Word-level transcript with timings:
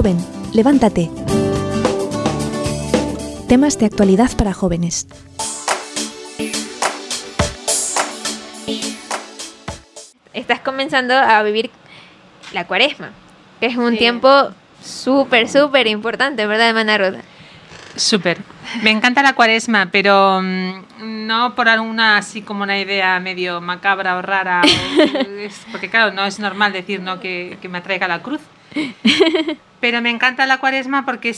Joven, 0.00 0.16
levántate. 0.54 1.10
Temas 3.48 3.78
de 3.78 3.84
actualidad 3.84 4.34
para 4.34 4.54
jóvenes. 4.54 5.06
Estás 10.32 10.60
comenzando 10.60 11.12
a 11.12 11.42
vivir 11.42 11.70
la 12.54 12.66
cuaresma, 12.66 13.10
que 13.60 13.66
es 13.66 13.76
un 13.76 13.98
tiempo 13.98 14.48
súper, 14.82 15.50
súper 15.50 15.86
importante, 15.86 16.46
¿verdad, 16.46 16.70
hermana 16.70 16.96
Roda? 16.96 17.20
Súper. 17.94 18.38
Me 18.82 18.92
encanta 18.92 19.22
la 19.22 19.34
cuaresma, 19.34 19.90
pero 19.92 20.40
mm, 20.40 21.26
no 21.26 21.54
por 21.54 21.68
alguna 21.68 22.16
así 22.16 22.40
como 22.40 22.62
una 22.62 22.78
idea 22.78 23.20
medio 23.20 23.60
macabra 23.60 24.16
o 24.16 24.22
rara. 24.22 24.62
porque 25.70 25.90
claro, 25.90 26.10
no 26.14 26.24
es 26.24 26.38
normal 26.38 26.72
decir 26.72 27.02
¿no? 27.02 27.20
que, 27.20 27.58
que 27.60 27.68
me 27.68 27.76
atraiga 27.76 28.08
la 28.08 28.22
cruz. 28.22 28.40
Pero 29.80 30.02
me 30.02 30.10
encanta 30.10 30.46
la 30.46 30.58
cuaresma 30.58 31.04
porque 31.06 31.34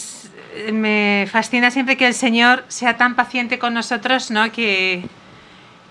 me 0.72 1.28
fascina 1.30 1.70
siempre 1.70 1.96
que 1.96 2.06
el 2.06 2.14
Señor 2.14 2.64
sea 2.68 2.96
tan 2.96 3.14
paciente 3.14 3.58
con 3.58 3.74
nosotros, 3.74 4.30
¿no? 4.30 4.50
Que, 4.50 5.04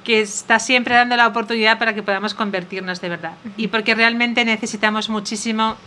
que 0.03 0.21
está 0.21 0.59
siempre 0.59 0.95
dando 0.95 1.15
la 1.15 1.27
oportunidad 1.27 1.79
para 1.79 1.93
que 1.93 2.03
podamos 2.03 2.33
convertirnos 2.33 3.01
de 3.01 3.09
verdad. 3.09 3.33
Y 3.57 3.67
porque 3.67 3.95
realmente 3.95 4.43
necesitamos 4.45 5.09
muchísimo, 5.09 5.77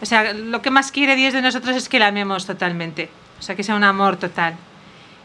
o 0.00 0.06
sea, 0.06 0.32
lo 0.32 0.62
que 0.62 0.70
más 0.70 0.90
quiere 0.90 1.16
Dios 1.16 1.34
de 1.34 1.42
nosotros 1.42 1.76
es 1.76 1.88
que 1.88 1.98
la 1.98 2.08
amemos 2.08 2.46
totalmente, 2.46 3.10
o 3.38 3.42
sea, 3.42 3.54
que 3.54 3.62
sea 3.62 3.74
un 3.74 3.84
amor 3.84 4.16
total. 4.16 4.56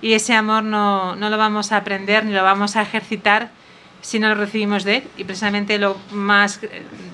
Y 0.01 0.13
ese 0.13 0.33
amor 0.33 0.63
no, 0.63 1.15
no 1.15 1.29
lo 1.29 1.37
vamos 1.37 1.71
a 1.71 1.77
aprender 1.77 2.25
ni 2.25 2.33
lo 2.33 2.43
vamos 2.43 2.75
a 2.75 2.81
ejercitar 2.81 3.51
si 4.01 4.19
no 4.19 4.29
lo 4.29 4.35
recibimos 4.35 4.83
de 4.83 4.97
Él. 4.97 5.03
Y 5.17 5.23
precisamente 5.23 5.77
lo 5.77 5.97
más, 6.11 6.59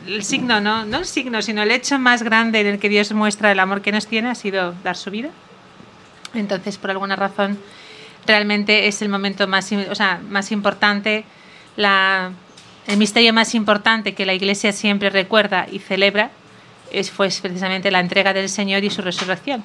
el 0.08 0.24
signo, 0.24 0.62
¿no? 0.62 0.86
no 0.86 1.00
el 1.00 1.06
signo, 1.06 1.42
sino 1.42 1.64
el 1.64 1.72
hecho 1.72 2.00
más 2.00 2.24
grande 2.24 2.62
en 2.62 2.68
el 2.68 2.80
que 2.80 2.90
Dios 2.90 3.12
muestra 3.12 3.52
el 3.52 3.60
amor 3.60 3.82
que 3.82 3.92
nos 3.92 4.08
tiene 4.08 4.30
ha 4.30 4.36
sido 4.36 4.74
dar 4.84 4.96
su 4.98 5.12
vida. 5.12 5.30
Entonces, 6.34 6.78
por 6.78 6.92
alguna 6.92 7.16
razón, 7.16 7.58
realmente 8.26 8.88
es 8.88 9.02
el 9.02 9.10
momento 9.10 9.48
más, 9.48 9.72
o 9.72 9.96
sea, 9.96 10.20
más 10.30 10.52
importante, 10.52 11.26
la, 11.76 12.32
el 12.88 12.98
misterio 12.98 13.34
más 13.34 13.56
importante 13.56 14.14
que 14.14 14.26
la 14.26 14.34
Iglesia 14.34 14.72
siempre 14.72 15.10
recuerda 15.10 15.68
y 15.72 15.80
celebra 15.80 16.32
es 16.92 17.10
pues, 17.10 17.42
precisamente 17.42 17.92
la 17.92 18.00
entrega 18.00 18.34
del 18.34 18.50
Señor 18.50 18.84
y 18.84 18.90
su 18.90 19.02
resurrección. 19.02 19.64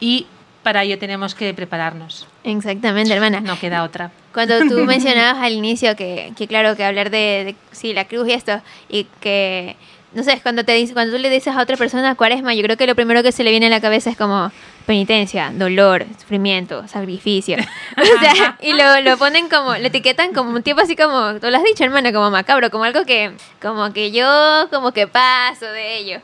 Y 0.00 0.26
para 0.68 0.82
ello 0.82 0.98
tenemos 0.98 1.34
que 1.34 1.54
prepararnos. 1.54 2.26
Exactamente, 2.44 3.14
hermana. 3.14 3.40
No 3.40 3.58
queda 3.58 3.84
otra. 3.84 4.10
Cuando 4.34 4.58
tú 4.68 4.84
mencionabas 4.84 5.42
al 5.42 5.54
inicio 5.54 5.96
que, 5.96 6.34
que 6.36 6.46
claro, 6.46 6.76
que 6.76 6.84
hablar 6.84 7.08
de, 7.08 7.16
de, 7.46 7.56
sí, 7.72 7.94
la 7.94 8.04
cruz 8.04 8.28
y 8.28 8.32
esto, 8.32 8.60
y 8.90 9.04
que 9.22 9.76
no 10.12 10.22
sé, 10.22 10.38
cuando, 10.42 10.64
te, 10.64 10.92
cuando 10.92 11.16
tú 11.16 11.22
le 11.22 11.30
dices 11.30 11.56
a 11.56 11.62
otra 11.62 11.78
persona 11.78 12.16
cuaresma, 12.16 12.52
yo 12.52 12.62
creo 12.62 12.76
que 12.76 12.86
lo 12.86 12.94
primero 12.94 13.22
que 13.22 13.32
se 13.32 13.44
le 13.44 13.50
viene 13.50 13.68
a 13.68 13.70
la 13.70 13.80
cabeza 13.80 14.10
es 14.10 14.18
como 14.18 14.52
penitencia, 14.88 15.52
dolor, 15.54 16.06
sufrimiento, 16.18 16.88
sacrificio. 16.88 17.58
o 17.98 18.20
sea, 18.20 18.56
y 18.62 18.72
lo, 18.72 19.02
lo, 19.02 19.18
ponen 19.18 19.50
como, 19.50 19.76
lo 19.76 19.86
etiquetan 19.86 20.32
como 20.32 20.48
un 20.56 20.62
tipo 20.62 20.80
así 20.80 20.96
como, 20.96 21.38
tú 21.38 21.50
lo 21.50 21.58
has 21.58 21.62
dicho, 21.62 21.84
hermano, 21.84 22.10
como 22.10 22.30
macabro, 22.30 22.70
como 22.70 22.84
algo 22.84 23.04
que, 23.04 23.32
como 23.60 23.92
que 23.92 24.12
yo, 24.12 24.26
como 24.70 24.92
que 24.92 25.06
paso 25.06 25.66
de 25.66 25.98
ello. 25.98 26.20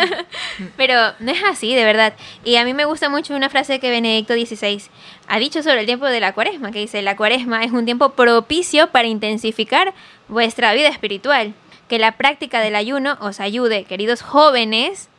Pero 0.78 0.94
no 1.20 1.32
es 1.32 1.44
así, 1.44 1.74
de 1.74 1.84
verdad. 1.84 2.14
Y 2.46 2.56
a 2.56 2.64
mí 2.64 2.72
me 2.72 2.86
gusta 2.86 3.10
mucho 3.10 3.36
una 3.36 3.50
frase 3.50 3.78
que 3.78 3.90
Benedicto 3.90 4.32
XVI 4.32 4.84
ha 5.28 5.38
dicho 5.38 5.62
sobre 5.62 5.80
el 5.80 5.86
tiempo 5.86 6.06
de 6.06 6.20
la 6.20 6.32
cuaresma, 6.32 6.72
que 6.72 6.78
dice, 6.78 7.02
la 7.02 7.14
cuaresma 7.14 7.62
es 7.62 7.72
un 7.72 7.84
tiempo 7.84 8.12
propicio 8.14 8.86
para 8.86 9.06
intensificar 9.06 9.92
vuestra 10.28 10.72
vida 10.72 10.88
espiritual 10.88 11.52
que 11.90 11.98
la 11.98 12.12
práctica 12.12 12.60
del 12.60 12.74
ayuno 12.74 13.18
os 13.20 13.38
ayude, 13.38 13.84
queridos 13.84 14.22
jóvenes, 14.22 15.10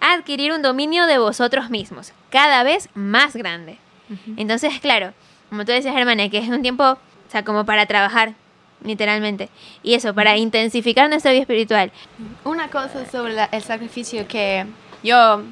a 0.00 0.14
adquirir 0.14 0.52
un 0.52 0.62
dominio 0.62 1.06
de 1.06 1.18
vosotros 1.18 1.70
mismos, 1.70 2.12
cada 2.30 2.62
vez 2.62 2.88
más 2.94 3.34
grande. 3.34 3.78
Entonces, 4.36 4.78
claro, 4.80 5.12
como 5.48 5.64
tú 5.64 5.72
decías, 5.72 5.96
hermana, 5.96 6.28
que 6.28 6.38
es 6.38 6.48
un 6.48 6.62
tiempo, 6.62 6.84
o 6.84 7.30
sea, 7.30 7.44
como 7.44 7.64
para 7.64 7.86
trabajar, 7.86 8.34
literalmente. 8.82 9.48
Y 9.82 9.94
eso, 9.94 10.14
para 10.14 10.36
intensificar 10.36 11.08
nuestra 11.08 11.32
vida 11.32 11.42
espiritual. 11.42 11.90
Una 12.44 12.68
cosa 12.68 13.04
sobre 13.10 13.34
el 13.50 13.62
sacrificio 13.62 14.28
que 14.28 14.66
yo 15.02 15.42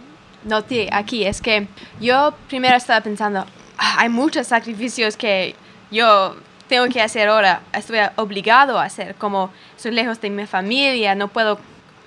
noté 0.44 0.88
aquí 0.92 1.24
es 1.24 1.40
que 1.40 1.66
yo 2.00 2.34
primero 2.48 2.76
estaba 2.76 3.00
pensando, 3.00 3.40
ah, 3.78 3.96
hay 3.98 4.08
muchos 4.08 4.46
sacrificios 4.46 5.16
que 5.16 5.54
yo 5.90 6.36
tengo 6.68 6.86
que 6.88 7.00
hacer 7.00 7.28
ahora, 7.28 7.62
estoy 7.72 7.98
obligado 8.16 8.78
a 8.78 8.84
hacer, 8.84 9.14
como 9.16 9.50
estoy 9.76 9.92
lejos 9.92 10.20
de 10.20 10.30
mi 10.30 10.46
familia, 10.46 11.14
no 11.14 11.28
puedo 11.28 11.58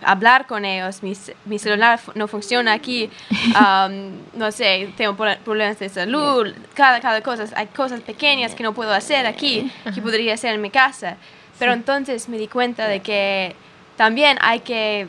hablar 0.04 0.48
con 0.48 0.66
ellos, 0.66 1.02
mi, 1.04 1.14
mi 1.46 1.60
celular 1.60 2.00
no 2.16 2.28
funciona 2.28 2.74
aquí, 2.74 3.10
no 4.34 4.52
sé, 4.52 4.94
tengo 4.98 5.16
problemas 5.16 5.80
de 5.80 5.90
salud, 5.90 6.54
cada, 6.74 7.00
cada 7.00 7.22
cosa, 7.22 7.46
hay 7.56 7.68
cosas 7.68 8.02
pequeñas 8.02 8.56
que 8.56 8.64
no 8.64 8.74
puedo 8.74 8.92
hacer 8.94 9.26
aquí, 9.26 9.72
que 9.94 10.02
podría 10.02 10.34
hacer 10.34 10.54
en 10.54 10.62
mi 10.62 10.70
casa. 10.70 11.18
Pero 11.60 11.74
entonces 11.74 12.30
me 12.30 12.38
di 12.38 12.48
cuenta 12.48 12.88
de 12.88 13.02
que 13.02 13.56
también 13.96 14.38
hay 14.42 14.60
que 14.60 15.08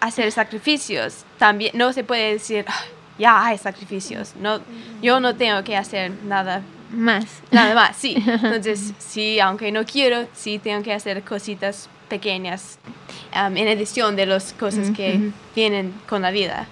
hacer 0.00 0.30
sacrificios, 0.30 1.24
también 1.38 1.72
no 1.74 1.92
se 1.92 2.04
puede 2.04 2.34
decir, 2.34 2.64
ah, 2.68 2.84
ya 3.18 3.44
hay 3.44 3.58
sacrificios, 3.58 4.34
no, 4.36 4.60
yo 5.00 5.20
no 5.20 5.34
tengo 5.34 5.62
que 5.64 5.76
hacer 5.76 6.12
nada 6.24 6.62
más. 6.92 7.24
Nada 7.50 7.74
más, 7.74 7.96
sí. 7.96 8.16
Entonces, 8.26 8.92
sí, 8.98 9.40
aunque 9.40 9.72
no 9.72 9.84
quiero, 9.84 10.26
sí 10.34 10.58
tengo 10.58 10.82
que 10.82 10.92
hacer 10.92 11.22
cositas 11.22 11.88
pequeñas 12.12 12.78
um, 13.34 13.56
en 13.56 13.66
adición 13.68 14.16
de 14.16 14.26
las 14.26 14.52
cosas 14.52 14.90
que 14.90 15.30
vienen 15.56 15.94
con 16.06 16.20
la 16.20 16.30
vida. 16.30 16.68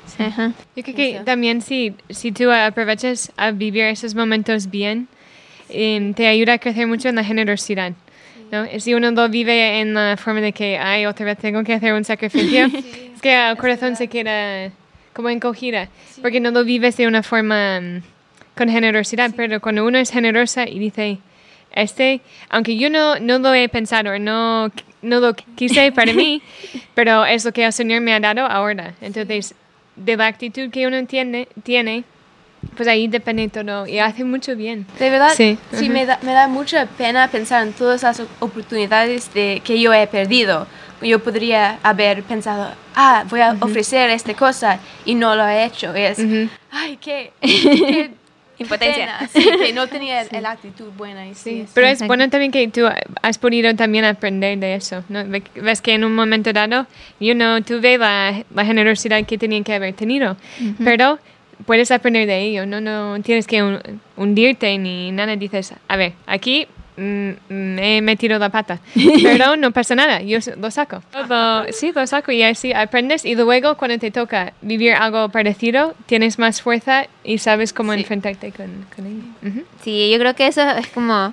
Yo 0.77 0.83
creo 0.83 0.95
que 0.95 1.21
también 1.25 1.63
si, 1.63 1.95
si 2.11 2.31
tú 2.31 2.51
aprovechas 2.51 3.33
a 3.39 3.51
vivir 3.51 3.85
esos 3.85 4.15
momentos 4.15 4.69
bien, 4.69 5.09
em, 5.71 6.13
te 6.13 6.27
ayuda 6.27 6.53
a 6.55 6.59
crecer 6.59 6.87
mucho 6.87 7.09
en 7.09 7.15
la 7.15 7.25
generosidad. 7.25 7.93
¿no? 8.53 8.67
Si 8.79 8.93
uno 8.93 9.11
lo 9.13 9.31
vive 9.31 9.81
en 9.81 9.95
la 9.95 10.19
forma 10.19 10.43
de 10.43 10.53
que, 10.53 10.77
ay, 10.77 11.07
otra 11.07 11.25
vez 11.25 11.39
tengo 11.39 11.65
que 11.65 11.73
hacer 11.73 11.95
un 11.95 12.05
sacrificio, 12.05 12.67
es 13.15 13.23
que 13.23 13.33
el 13.33 13.57
corazón 13.57 13.97
se 13.97 14.09
queda 14.09 14.71
como 15.15 15.31
encogida, 15.31 15.89
porque 16.21 16.41
no 16.41 16.51
lo 16.51 16.65
vives 16.65 16.97
de 16.99 17.07
una 17.07 17.23
forma... 17.23 17.79
Um, 17.79 18.03
con 18.61 18.69
generosidad, 18.69 19.31
pero 19.35 19.59
cuando 19.59 19.87
uno 19.87 19.97
es 19.97 20.11
generosa 20.11 20.69
y 20.69 20.79
dice, 20.79 21.19
este, 21.73 22.21
aunque 22.51 22.77
yo 22.77 22.91
no, 22.91 23.19
no 23.19 23.39
lo 23.39 23.55
he 23.55 23.71
pensado, 23.71 24.19
no, 24.19 24.71
no 25.03 25.21
lo 25.21 25.35
quise 25.35 25.93
para 25.93 26.13
mí, 26.13 26.43
pero 26.95 27.25
es 27.25 27.45
lo 27.45 27.53
que 27.53 27.65
el 27.65 27.73
Señor 27.73 28.01
me 28.01 28.15
ha 28.15 28.21
dado 28.21 28.47
ahora. 28.47 28.95
Entonces, 29.01 29.55
de 29.97 30.17
la 30.17 30.27
actitud 30.27 30.71
que 30.71 30.87
uno 30.87 31.05
tiene, 31.07 31.49
tiene 31.63 32.05
pues 32.77 32.89
ahí 32.89 33.09
depende 33.09 33.49
todo 33.49 33.87
y 33.87 33.99
hace 33.99 34.25
mucho 34.25 34.55
bien. 34.55 34.87
De 34.99 35.11
verdad, 35.11 35.33
sí, 35.35 35.59
sí 35.73 35.89
me, 35.89 36.07
da, 36.07 36.19
me 36.23 36.33
da 36.33 36.47
mucha 36.47 36.87
pena 36.87 37.29
pensar 37.29 37.67
en 37.67 37.73
todas 37.73 38.03
las 38.03 38.23
oportunidades 38.39 39.33
de, 39.33 39.63
que 39.65 39.81
yo 39.81 39.93
he 39.93 40.07
perdido. 40.07 40.67
Yo 41.03 41.19
podría 41.19 41.79
haber 41.83 42.23
pensado, 42.23 42.75
ah, 42.95 43.25
voy 43.31 43.41
a 43.41 43.57
ofrecer 43.61 44.11
esta 44.11 44.35
cosa 44.35 44.79
y 45.07 45.15
no 45.15 45.35
lo 45.35 45.49
he 45.49 45.65
hecho. 45.65 45.95
es, 45.95 46.19
ay, 46.71 46.99
qué, 46.99 47.33
qué 47.41 48.11
impotencia. 48.61 49.29
Sí, 49.33 49.49
que 49.59 49.73
no 49.73 49.87
tenía 49.89 50.25
la 50.41 50.53
actitud 50.53 50.91
buena. 50.97 51.27
Y 51.27 51.35
sí, 51.35 51.67
pero 51.75 51.87
es 51.87 52.07
bueno 52.07 52.29
también 52.31 52.53
que 52.53 52.69
tú 52.69 52.87
has 53.23 53.39
podido 53.39 53.75
también 53.75 54.05
aprender 54.05 54.59
de 54.59 54.75
eso. 54.75 55.03
¿no? 55.09 55.25
Ves 55.55 55.81
que 55.81 55.95
en 55.95 56.05
un 56.05 56.15
momento 56.15 56.53
dado 56.53 56.87
yo 57.19 57.35
no 57.35 57.63
tuve 57.63 57.99
la, 57.99 58.45
la 58.55 58.65
generosidad 58.65 59.25
que 59.25 59.39
tenía 59.39 59.63
que 59.63 59.75
haber 59.75 59.95
tenido, 59.95 60.37
pero 60.85 61.19
puedes 61.67 61.91
aprender 61.91 62.27
de 62.27 62.39
ello. 62.39 62.67
No, 62.67 62.81
no 62.81 63.21
tienes 63.23 63.47
que 63.47 63.63
hundirte 64.17 64.77
ni 64.79 65.13
nada. 65.13 65.37
Dices, 65.37 65.75
a 65.89 65.97
ver, 65.97 66.13
aquí 66.27 66.67
me 66.97 67.37
mm, 67.49 67.79
he 67.79 68.03
metido 68.03 68.39
la 68.39 68.49
pata, 68.51 68.81
pero 69.23 69.57
no 69.57 69.71
pasa 69.73 69.95
nada, 69.95 70.21
yo 70.23 70.39
lo 70.57 70.71
saco. 70.71 71.03
sí, 71.73 71.93
lo 71.95 72.07
saco 72.07 72.33
y 72.33 72.43
así 72.43 72.73
aprendes. 72.73 73.25
Y 73.25 73.35
luego 73.35 73.77
cuando 73.77 73.99
te 73.99 74.11
toca 74.11 74.53
vivir 74.63 74.95
algo 74.95 75.29
parecido, 75.29 75.95
tienes 76.07 76.39
más 76.39 76.63
fuerza 76.63 77.07
y 77.25 77.39
sabes 77.39 77.73
cómo 77.73 77.93
enfrentarte 77.93 78.53
con, 78.53 78.87
con 78.95 79.07
ello. 79.07 79.65
Sí, 79.83 80.11
yo 80.11 80.19
creo 80.19 80.35
que 80.35 80.47
eso 80.47 80.63
es 80.63 80.89
como, 80.89 81.33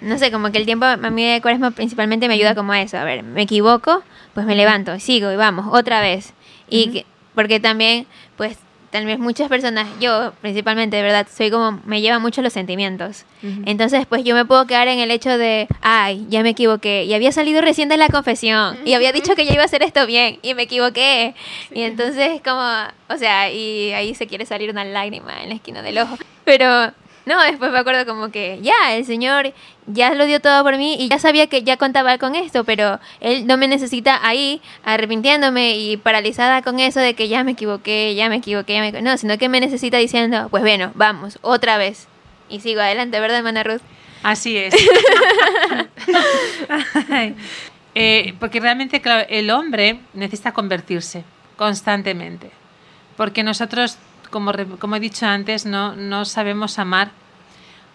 no 0.00 0.18
sé, 0.18 0.30
como 0.30 0.50
que 0.50 0.58
el 0.58 0.64
tiempo 0.66 0.86
a 0.86 0.96
mí 0.96 1.24
de 1.24 1.40
cuaresma 1.40 1.70
principalmente 1.70 2.28
me 2.28 2.34
ayuda 2.34 2.54
como 2.54 2.72
a 2.72 2.80
eso, 2.80 2.98
a 2.98 3.04
ver, 3.04 3.22
me 3.22 3.42
equivoco, 3.42 4.02
pues 4.34 4.46
me 4.46 4.56
levanto, 4.56 4.98
sigo 4.98 5.30
y 5.30 5.36
vamos, 5.36 5.66
otra 5.70 6.00
vez. 6.00 6.32
Y 6.68 7.04
porque 7.34 7.60
también, 7.60 8.06
pues 8.36 8.58
tal 8.90 9.06
vez 9.06 9.18
muchas 9.18 9.48
personas, 9.48 9.88
yo 10.00 10.32
principalmente, 10.40 10.96
de 10.96 11.02
verdad, 11.02 11.26
soy 11.32 11.50
como, 11.50 11.80
me 11.84 12.00
lleva 12.00 12.18
mucho 12.18 12.42
los 12.42 12.52
sentimientos. 12.52 13.24
Entonces, 13.64 14.06
pues 14.06 14.24
yo 14.24 14.34
me 14.34 14.44
puedo 14.44 14.66
quedar 14.66 14.88
en 14.88 14.98
el 14.98 15.10
hecho 15.10 15.38
de, 15.38 15.68
ay, 15.82 16.26
ya 16.28 16.42
me 16.42 16.50
equivoqué, 16.50 17.04
y 17.04 17.14
había 17.14 17.30
salido 17.30 17.60
recién 17.60 17.88
de 17.88 17.96
la 17.96 18.08
confesión, 18.08 18.78
y 18.84 18.94
había 18.94 19.12
dicho 19.12 19.36
que 19.36 19.44
ya 19.44 19.52
iba 19.52 19.62
a 19.62 19.66
hacer 19.66 19.82
esto 19.82 20.06
bien, 20.06 20.38
y 20.42 20.54
me 20.54 20.62
equivoqué. 20.62 21.34
Y 21.70 21.82
entonces, 21.82 22.40
como, 22.44 22.62
o 23.08 23.18
sea, 23.18 23.50
y 23.50 23.92
ahí 23.92 24.14
se 24.14 24.26
quiere 24.26 24.46
salir 24.46 24.70
una 24.70 24.84
lágrima 24.84 25.42
en 25.42 25.50
la 25.50 25.54
esquina 25.54 25.82
del 25.82 25.98
ojo. 25.98 26.16
Pero 26.44 26.92
No, 27.26 27.42
después 27.42 27.72
me 27.72 27.78
acuerdo 27.78 28.06
como 28.06 28.30
que 28.30 28.60
ya, 28.62 28.94
el 28.94 29.04
Señor 29.04 29.52
ya 29.88 30.14
lo 30.14 30.26
dio 30.26 30.40
todo 30.40 30.62
por 30.62 30.78
mí 30.78 30.96
y 30.98 31.08
ya 31.08 31.18
sabía 31.18 31.48
que 31.48 31.64
ya 31.64 31.76
contaba 31.76 32.18
con 32.18 32.36
esto, 32.36 32.62
pero 32.62 33.00
Él 33.20 33.48
no 33.48 33.56
me 33.56 33.66
necesita 33.66 34.24
ahí 34.26 34.62
arrepintiéndome 34.84 35.76
y 35.76 35.96
paralizada 35.96 36.62
con 36.62 36.78
eso 36.78 37.00
de 37.00 37.14
que 37.14 37.26
ya 37.26 37.42
me 37.42 37.52
equivoqué, 37.52 38.14
ya 38.14 38.28
me 38.28 38.36
equivoqué, 38.36 38.74
ya 38.74 38.80
me 38.80 38.88
equivoqué. 38.88 39.02
No, 39.02 39.16
sino 39.18 39.38
que 39.38 39.48
me 39.48 39.58
necesita 39.58 39.98
diciendo, 39.98 40.46
pues 40.50 40.62
bueno, 40.62 40.92
vamos, 40.94 41.40
otra 41.42 41.78
vez. 41.78 42.06
Y 42.48 42.60
sigo 42.60 42.80
adelante, 42.80 43.18
¿verdad, 43.18 43.38
hermana 43.38 43.64
Ruth? 43.64 43.82
Así 44.22 44.56
es. 44.56 44.74
Eh, 47.98 48.34
porque 48.38 48.60
realmente, 48.60 49.00
claro, 49.00 49.26
el 49.30 49.48
hombre 49.48 50.00
necesita 50.12 50.52
convertirse 50.52 51.24
constantemente. 51.56 52.50
Porque 53.16 53.42
nosotros, 53.42 53.96
como, 54.36 54.52
como 54.78 54.96
he 54.96 55.00
dicho 55.00 55.24
antes, 55.26 55.64
no, 55.64 55.96
no 55.96 56.26
sabemos 56.26 56.78
amar. 56.78 57.10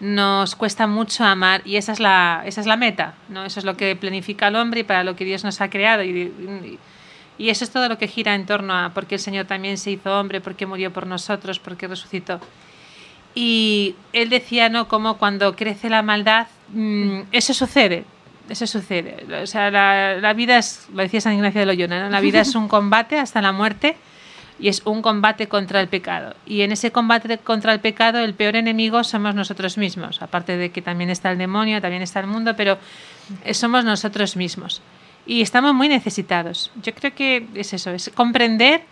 Nos 0.00 0.56
cuesta 0.56 0.88
mucho 0.88 1.22
amar 1.22 1.62
y 1.64 1.76
esa 1.76 1.92
es 1.92 2.00
la, 2.00 2.42
esa 2.44 2.60
es 2.60 2.66
la 2.66 2.76
meta. 2.76 3.14
¿no? 3.28 3.44
Eso 3.44 3.60
es 3.60 3.64
lo 3.64 3.76
que 3.76 3.94
planifica 3.94 4.48
el 4.48 4.56
hombre 4.56 4.80
y 4.80 4.82
para 4.82 5.04
lo 5.04 5.14
que 5.14 5.24
Dios 5.24 5.44
nos 5.44 5.60
ha 5.60 5.70
creado. 5.70 6.02
Y, 6.02 6.10
y, 6.10 6.78
y 7.38 7.50
eso 7.50 7.64
es 7.64 7.70
todo 7.70 7.88
lo 7.88 7.98
que 7.98 8.08
gira 8.08 8.34
en 8.34 8.44
torno 8.44 8.74
a 8.76 8.90
porque 8.92 9.14
el 9.14 9.20
Señor 9.20 9.46
también 9.46 9.78
se 9.78 9.92
hizo 9.92 10.18
hombre, 10.18 10.40
porque 10.40 10.66
murió 10.66 10.92
por 10.92 11.06
nosotros, 11.06 11.60
porque 11.60 11.86
resucitó. 11.86 12.40
Y 13.34 13.94
él 14.12 14.28
decía, 14.28 14.68
¿no? 14.68 14.88
Como 14.88 15.18
cuando 15.18 15.54
crece 15.56 15.88
la 15.88 16.02
maldad, 16.02 16.48
mmm, 16.68 17.20
eso 17.30 17.54
sucede, 17.54 18.04
eso 18.48 18.66
sucede. 18.66 19.24
O 19.42 19.46
sea, 19.46 19.70
la, 19.70 20.16
la, 20.16 20.32
vida 20.34 20.58
es, 20.58 20.88
lo 20.92 21.02
decía 21.02 21.20
San 21.20 21.34
Ignacio 21.34 21.60
de 21.60 21.66
Loyola, 21.66 22.02
¿no? 22.02 22.10
la 22.10 22.20
vida 22.20 22.40
es 22.40 22.54
un 22.54 22.68
combate 22.68 23.18
hasta 23.18 23.40
la 23.40 23.52
muerte 23.52 23.96
y 24.58 24.68
es 24.68 24.82
un 24.84 25.02
combate 25.02 25.48
contra 25.48 25.80
el 25.80 25.88
pecado. 25.88 26.34
Y 26.46 26.62
en 26.62 26.72
ese 26.72 26.92
combate 26.92 27.38
contra 27.38 27.72
el 27.72 27.80
pecado, 27.80 28.18
el 28.20 28.34
peor 28.34 28.56
enemigo 28.56 29.04
somos 29.04 29.34
nosotros 29.34 29.78
mismos. 29.78 30.22
Aparte 30.22 30.56
de 30.56 30.70
que 30.70 30.82
también 30.82 31.10
está 31.10 31.30
el 31.30 31.38
demonio, 31.38 31.80
también 31.80 32.02
está 32.02 32.20
el 32.20 32.26
mundo, 32.26 32.54
pero 32.56 32.78
somos 33.52 33.84
nosotros 33.84 34.36
mismos. 34.36 34.82
Y 35.26 35.42
estamos 35.42 35.74
muy 35.74 35.88
necesitados. 35.88 36.70
Yo 36.82 36.94
creo 36.94 37.14
que 37.14 37.46
es 37.54 37.72
eso, 37.72 37.90
es 37.90 38.10
comprender 38.14 38.82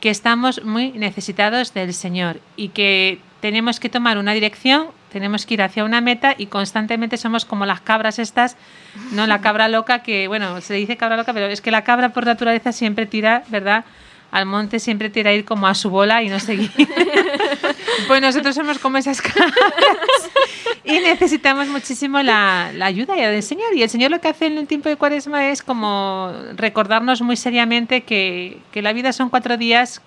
que 0.00 0.10
estamos 0.10 0.64
muy 0.64 0.92
necesitados 0.92 1.74
del 1.74 1.92
Señor 1.92 2.40
y 2.56 2.68
que 2.68 3.20
tenemos 3.40 3.80
que 3.80 3.88
tomar 3.88 4.18
una 4.18 4.32
dirección, 4.32 4.88
tenemos 5.10 5.46
que 5.46 5.54
ir 5.54 5.62
hacia 5.62 5.84
una 5.84 6.00
meta 6.00 6.34
y 6.36 6.46
constantemente 6.46 7.16
somos 7.16 7.44
como 7.44 7.66
las 7.66 7.80
cabras 7.80 8.18
estas, 8.18 8.56
no 9.12 9.26
la 9.26 9.40
cabra 9.40 9.68
loca 9.68 10.02
que, 10.02 10.28
bueno, 10.28 10.60
se 10.60 10.74
dice 10.74 10.96
cabra 10.96 11.16
loca, 11.16 11.32
pero 11.32 11.46
es 11.46 11.60
que 11.60 11.70
la 11.70 11.82
cabra 11.82 12.10
por 12.10 12.26
naturaleza 12.26 12.72
siempre 12.72 13.06
tira, 13.06 13.42
¿verdad? 13.48 13.84
Al 14.30 14.44
monte 14.44 14.78
siempre 14.78 15.08
tira 15.08 15.30
a 15.30 15.32
ir 15.32 15.44
como 15.44 15.66
a 15.66 15.74
su 15.74 15.88
bola 15.88 16.22
y 16.22 16.28
no 16.28 16.38
seguir. 16.38 16.70
pues 18.08 18.20
nosotros 18.20 18.54
somos 18.54 18.78
como 18.78 18.98
esas 18.98 19.22
cabras 19.22 19.54
y 20.84 21.00
necesitamos 21.00 21.68
muchísimo 21.68 22.22
la, 22.22 22.70
la 22.74 22.86
ayuda 22.86 23.14
del 23.14 23.42
Señor. 23.42 23.74
Y 23.74 23.82
el 23.82 23.90
Señor 23.90 24.10
lo 24.10 24.20
que 24.20 24.28
hace 24.28 24.46
en 24.46 24.58
el 24.58 24.66
tiempo 24.66 24.88
de 24.88 24.96
cuaresma 24.96 25.48
es 25.48 25.62
como 25.62 26.32
recordarnos 26.56 27.22
muy 27.22 27.36
seriamente 27.36 28.02
que, 28.02 28.58
que 28.70 28.82
la 28.82 28.92
vida 28.92 29.12
son 29.12 29.30
cuatro 29.30 29.56
días 29.56 30.02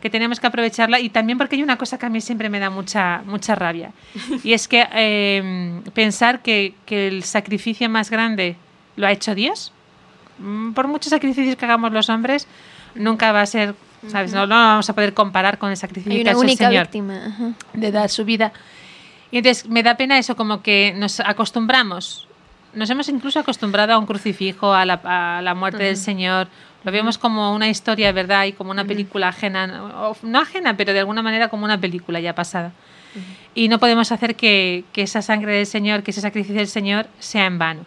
que 0.00 0.10
tenemos 0.10 0.40
que 0.40 0.46
aprovecharla 0.46 1.00
y 1.00 1.08
también 1.08 1.38
porque 1.38 1.56
hay 1.56 1.62
una 1.62 1.78
cosa 1.78 1.98
que 1.98 2.06
a 2.06 2.08
mí 2.08 2.20
siempre 2.20 2.48
me 2.48 2.60
da 2.60 2.70
mucha, 2.70 3.22
mucha 3.24 3.54
rabia 3.54 3.92
y 4.44 4.52
es 4.52 4.68
que 4.68 4.86
eh, 4.92 5.80
pensar 5.94 6.42
que, 6.42 6.74
que, 6.84 7.08
el 7.08 7.24
sacrificio 7.24 7.88
más 7.88 8.10
grande 8.10 8.56
lo 8.96 9.06
ha 9.06 9.12
hecho 9.12 9.34
Dios. 9.34 9.72
Por 10.74 10.86
muchos 10.86 11.10
sacrificios 11.10 11.56
que 11.56 11.64
hagamos 11.64 11.92
los 11.92 12.10
hombres, 12.10 12.46
nunca 12.96 13.32
va 13.32 13.42
a 13.42 13.46
ser, 13.46 13.74
¿sabes? 14.08 14.32
No, 14.32 14.46
no 14.46 14.54
vamos 14.54 14.88
a 14.90 14.94
poder 14.94 15.14
comparar 15.14 15.58
con 15.58 15.70
el 15.70 15.76
sacrificio 15.76 16.22
que 16.22 16.28
ha 16.28 16.32
hecho 16.32 16.42
el 16.42 16.56
Señor 16.56 16.82
víctima. 16.84 17.54
de 17.72 17.92
dar 17.92 18.08
su 18.10 18.24
vida. 18.24 18.52
Y 19.30 19.38
entonces 19.38 19.68
me 19.68 19.82
da 19.82 19.96
pena 19.96 20.18
eso, 20.18 20.36
como 20.36 20.62
que 20.62 20.94
nos 20.96 21.20
acostumbramos, 21.20 22.28
nos 22.74 22.90
hemos 22.90 23.08
incluso 23.08 23.40
acostumbrado 23.40 23.94
a 23.94 23.98
un 23.98 24.06
crucifijo, 24.06 24.72
a 24.72 24.84
la, 24.84 25.00
a 25.04 25.42
la 25.42 25.54
muerte 25.54 25.82
del 25.82 25.96
Señor, 25.96 26.48
lo 26.86 26.92
vemos 26.92 27.18
como 27.18 27.52
una 27.52 27.68
historia, 27.68 28.12
¿verdad? 28.12 28.44
Y 28.44 28.52
como 28.52 28.70
una 28.70 28.84
película 28.84 29.28
ajena, 29.28 29.82
o 30.08 30.16
no 30.22 30.38
ajena, 30.38 30.76
pero 30.76 30.92
de 30.92 31.00
alguna 31.00 31.20
manera 31.20 31.48
como 31.48 31.64
una 31.64 31.80
película 31.80 32.20
ya 32.20 32.34
pasada. 32.34 32.70
Y 33.56 33.68
no 33.68 33.80
podemos 33.80 34.12
hacer 34.12 34.36
que, 34.36 34.84
que, 34.92 35.02
esa 35.02 35.20
sangre 35.20 35.56
del 35.56 35.66
Señor, 35.66 36.04
que 36.04 36.12
ese 36.12 36.20
sacrificio 36.20 36.58
del 36.58 36.68
Señor 36.68 37.08
sea 37.18 37.46
en 37.46 37.58
vano. 37.58 37.86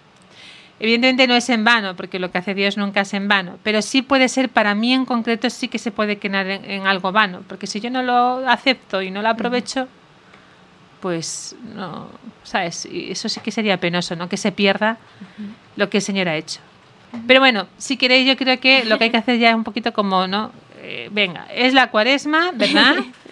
Evidentemente 0.80 1.28
no 1.28 1.36
es 1.36 1.50
en 1.50 1.66
vano, 1.66 1.96
porque 1.96 2.20
lo 2.20 2.32
que 2.32 2.38
hace 2.38 2.54
Dios 2.54 2.78
nunca 2.78 3.02
es 3.02 3.14
en 3.14 3.28
vano, 3.28 3.60
pero 3.64 3.82
sí 3.82 4.02
puede 4.02 4.30
ser, 4.30 4.50
para 4.50 4.76
mí 4.76 4.94
en 4.94 5.06
concreto, 5.06 5.50
sí 5.50 5.68
que 5.68 5.78
se 5.78 5.92
puede 5.92 6.18
quedar 6.18 6.48
en, 6.48 6.88
algo 6.88 7.12
vano, 7.12 7.44
porque 7.48 7.68
si 7.68 7.82
yo 7.82 7.90
no 7.90 8.02
lo 8.02 8.50
acepto 8.50 9.02
y 9.02 9.12
no 9.12 9.22
lo 9.22 9.30
aprovecho, 9.30 9.88
pues 11.02 11.56
no, 11.76 12.08
¿sabes? 12.44 12.86
Y 12.86 13.12
eso 13.12 13.28
sí 13.28 13.42
que 13.42 13.52
sería 13.52 13.78
penoso, 13.78 14.16
¿no? 14.16 14.30
Que 14.30 14.38
se 14.38 14.52
pierda 14.52 14.98
lo 15.76 15.90
que 15.90 15.98
el 15.98 16.04
Señor 16.04 16.30
ha 16.30 16.36
hecho. 16.36 16.62
Pero 17.28 17.40
bueno, 17.40 17.68
si 17.78 17.98
queréis, 17.98 18.28
yo 18.28 18.38
creo 18.38 18.60
que 18.60 18.86
lo 18.86 18.98
que 18.98 19.06
hay 19.06 19.10
que 19.10 19.18
hacer 19.18 19.38
ya 19.40 19.50
es 19.50 19.56
un 19.56 19.64
poquito 19.64 19.92
como, 19.94 20.28
¿no? 20.28 20.52
Eh, 20.82 21.10
venga, 21.12 21.48
es 21.54 21.74
la 21.74 21.92
cuaresma, 21.92 22.52
¿verdad? 22.54 22.96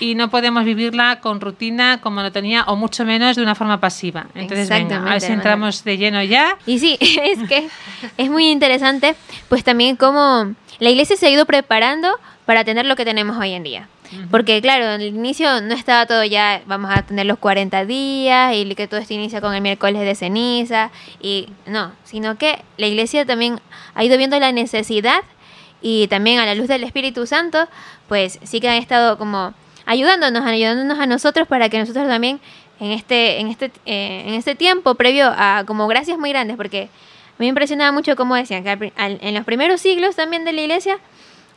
y 0.00 0.14
no 0.14 0.30
podemos 0.30 0.64
vivirla 0.64 1.20
con 1.20 1.40
rutina, 1.40 2.00
con 2.00 2.14
monotonía 2.14 2.64
o 2.64 2.76
mucho 2.76 3.04
menos 3.04 3.36
de 3.36 3.42
una 3.42 3.54
forma 3.54 3.80
pasiva. 3.80 4.26
Entonces, 4.34 4.68
venga, 4.68 4.98
a 4.98 5.10
ver 5.10 5.20
si 5.20 5.32
entramos 5.32 5.84
de 5.84 5.98
lleno 5.98 6.22
ya. 6.22 6.56
Y 6.66 6.78
sí, 6.78 6.96
es 7.00 7.48
que 7.48 7.68
es 8.16 8.30
muy 8.30 8.50
interesante, 8.50 9.14
pues 9.48 9.64
también 9.64 9.96
cómo 9.96 10.54
la 10.78 10.90
iglesia 10.90 11.16
se 11.16 11.26
ha 11.26 11.30
ido 11.30 11.44
preparando 11.46 12.18
para 12.44 12.64
tener 12.64 12.86
lo 12.86 12.96
que 12.96 13.04
tenemos 13.04 13.36
hoy 13.36 13.52
en 13.52 13.62
día. 13.62 13.88
Porque 14.30 14.60
claro, 14.60 14.84
en 14.84 15.00
el 15.00 15.08
inicio 15.08 15.60
no 15.62 15.74
estaba 15.74 16.06
todo 16.06 16.24
ya, 16.24 16.62
vamos 16.66 16.90
a 16.94 17.02
tener 17.02 17.26
los 17.26 17.38
40 17.38 17.84
días 17.84 18.54
y 18.54 18.72
que 18.74 18.86
todo 18.86 19.00
esto 19.00 19.14
inicia 19.14 19.40
con 19.40 19.54
el 19.54 19.60
miércoles 19.60 20.02
de 20.02 20.14
ceniza 20.14 20.90
y 21.20 21.48
no, 21.66 21.92
sino 22.04 22.36
que 22.36 22.62
la 22.76 22.86
iglesia 22.86 23.24
también 23.24 23.60
ha 23.94 24.04
ido 24.04 24.16
viendo 24.16 24.38
la 24.38 24.52
necesidad 24.52 25.22
y 25.82 26.06
también 26.08 26.38
a 26.38 26.46
la 26.46 26.54
luz 26.54 26.68
del 26.68 26.84
Espíritu 26.84 27.26
Santo, 27.26 27.66
pues 28.08 28.38
sí 28.42 28.60
que 28.60 28.68
han 28.68 28.76
estado 28.76 29.18
como 29.18 29.52
ayudándonos, 29.86 30.44
ayudándonos 30.44 30.98
a 30.98 31.06
nosotros 31.06 31.48
para 31.48 31.68
que 31.68 31.78
nosotros 31.78 32.06
también 32.08 32.40
en 32.80 32.90
este, 32.90 33.40
en 33.40 33.48
este, 33.48 33.70
eh, 33.86 34.24
en 34.26 34.34
este 34.34 34.54
tiempo 34.54 34.94
previo 34.94 35.32
a 35.36 35.64
como 35.66 35.86
gracias 35.86 36.18
muy 36.18 36.30
grandes, 36.30 36.56
porque 36.56 36.88
me 37.38 37.46
impresionaba 37.46 37.92
mucho 37.92 38.16
como 38.16 38.34
decían 38.34 38.64
que 38.64 38.70
al, 38.70 38.92
al, 38.96 39.18
en 39.20 39.34
los 39.34 39.44
primeros 39.44 39.80
siglos 39.80 40.16
también 40.16 40.44
de 40.44 40.52
la 40.52 40.60
iglesia, 40.60 40.98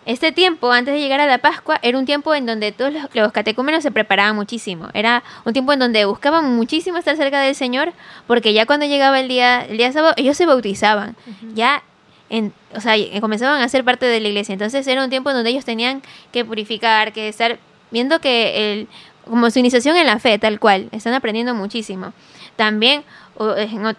este 0.05 0.31
tiempo, 0.31 0.71
antes 0.71 0.93
de 0.93 1.01
llegar 1.01 1.19
a 1.19 1.25
la 1.25 1.39
Pascua, 1.39 1.79
era 1.81 1.97
un 1.97 2.05
tiempo 2.05 2.33
en 2.33 2.45
donde 2.45 2.71
todos 2.71 2.93
los, 2.93 3.03
los, 3.13 3.31
catecúmenos 3.33 3.83
se 3.83 3.91
preparaban 3.91 4.37
muchísimo. 4.37 4.87
Era 4.93 5.21
un 5.43 5.51
tiempo 5.51 5.73
en 5.73 5.79
donde 5.79 6.05
buscaban 6.05 6.55
muchísimo 6.55 6.97
estar 6.97 7.17
cerca 7.17 7.41
del 7.41 7.55
Señor, 7.55 7.91
porque 8.25 8.53
ya 8.53 8.65
cuando 8.65 8.85
llegaba 8.85 9.19
el 9.19 9.27
día, 9.27 9.65
el 9.65 9.75
día 9.75 9.91
sábado, 9.91 10.13
ellos 10.15 10.37
se 10.37 10.45
bautizaban. 10.45 11.17
Uh 11.27 11.31
-huh. 11.31 11.53
Ya, 11.55 11.83
en, 12.29 12.53
o 12.73 12.79
sea, 12.79 12.95
comenzaban 13.19 13.61
a 13.61 13.67
ser 13.67 13.83
parte 13.83 14.05
de 14.05 14.21
la 14.21 14.29
iglesia. 14.29 14.53
Entonces 14.53 14.87
era 14.87 15.03
un 15.03 15.09
tiempo 15.09 15.29
en 15.29 15.35
donde 15.35 15.49
ellos 15.49 15.65
tenían 15.65 16.01
que 16.31 16.45
purificar, 16.45 17.11
que 17.11 17.27
estar 17.27 17.59
viendo 17.91 18.19
que 18.19 18.73
el, 18.73 18.87
como 19.25 19.49
su 19.51 19.59
iniciación 19.59 19.95
en 19.97 20.05
la 20.05 20.19
fe, 20.19 20.37
tal 20.39 20.59
cual, 20.59 20.89
están 20.91 21.13
aprendiendo 21.13 21.53
muchísimo. 21.53 22.13
También 22.55 23.03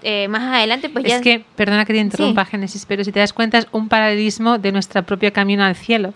eh, 0.03 0.27
más 0.29 0.43
adelante, 0.43 0.89
pues 0.89 1.05
es 1.05 1.11
ya. 1.11 1.17
Es 1.17 1.23
que, 1.23 1.45
perdona 1.57 1.85
que 1.85 1.93
te 1.93 2.01
interrumpa, 2.01 2.45
sí. 2.45 2.51
Génesis, 2.53 2.87
pero 2.87 3.05
si 3.05 3.13
te 3.13 3.21
das 3.21 3.33
cuenta, 3.33 3.59
es 3.59 3.67
un 3.73 3.89
paralelismo 3.89 4.59
de 4.59 4.73
nuestro 4.73 5.03
propio 5.05 5.33
camino 5.33 5.65
al 5.65 5.77
cielo. 5.77 6.13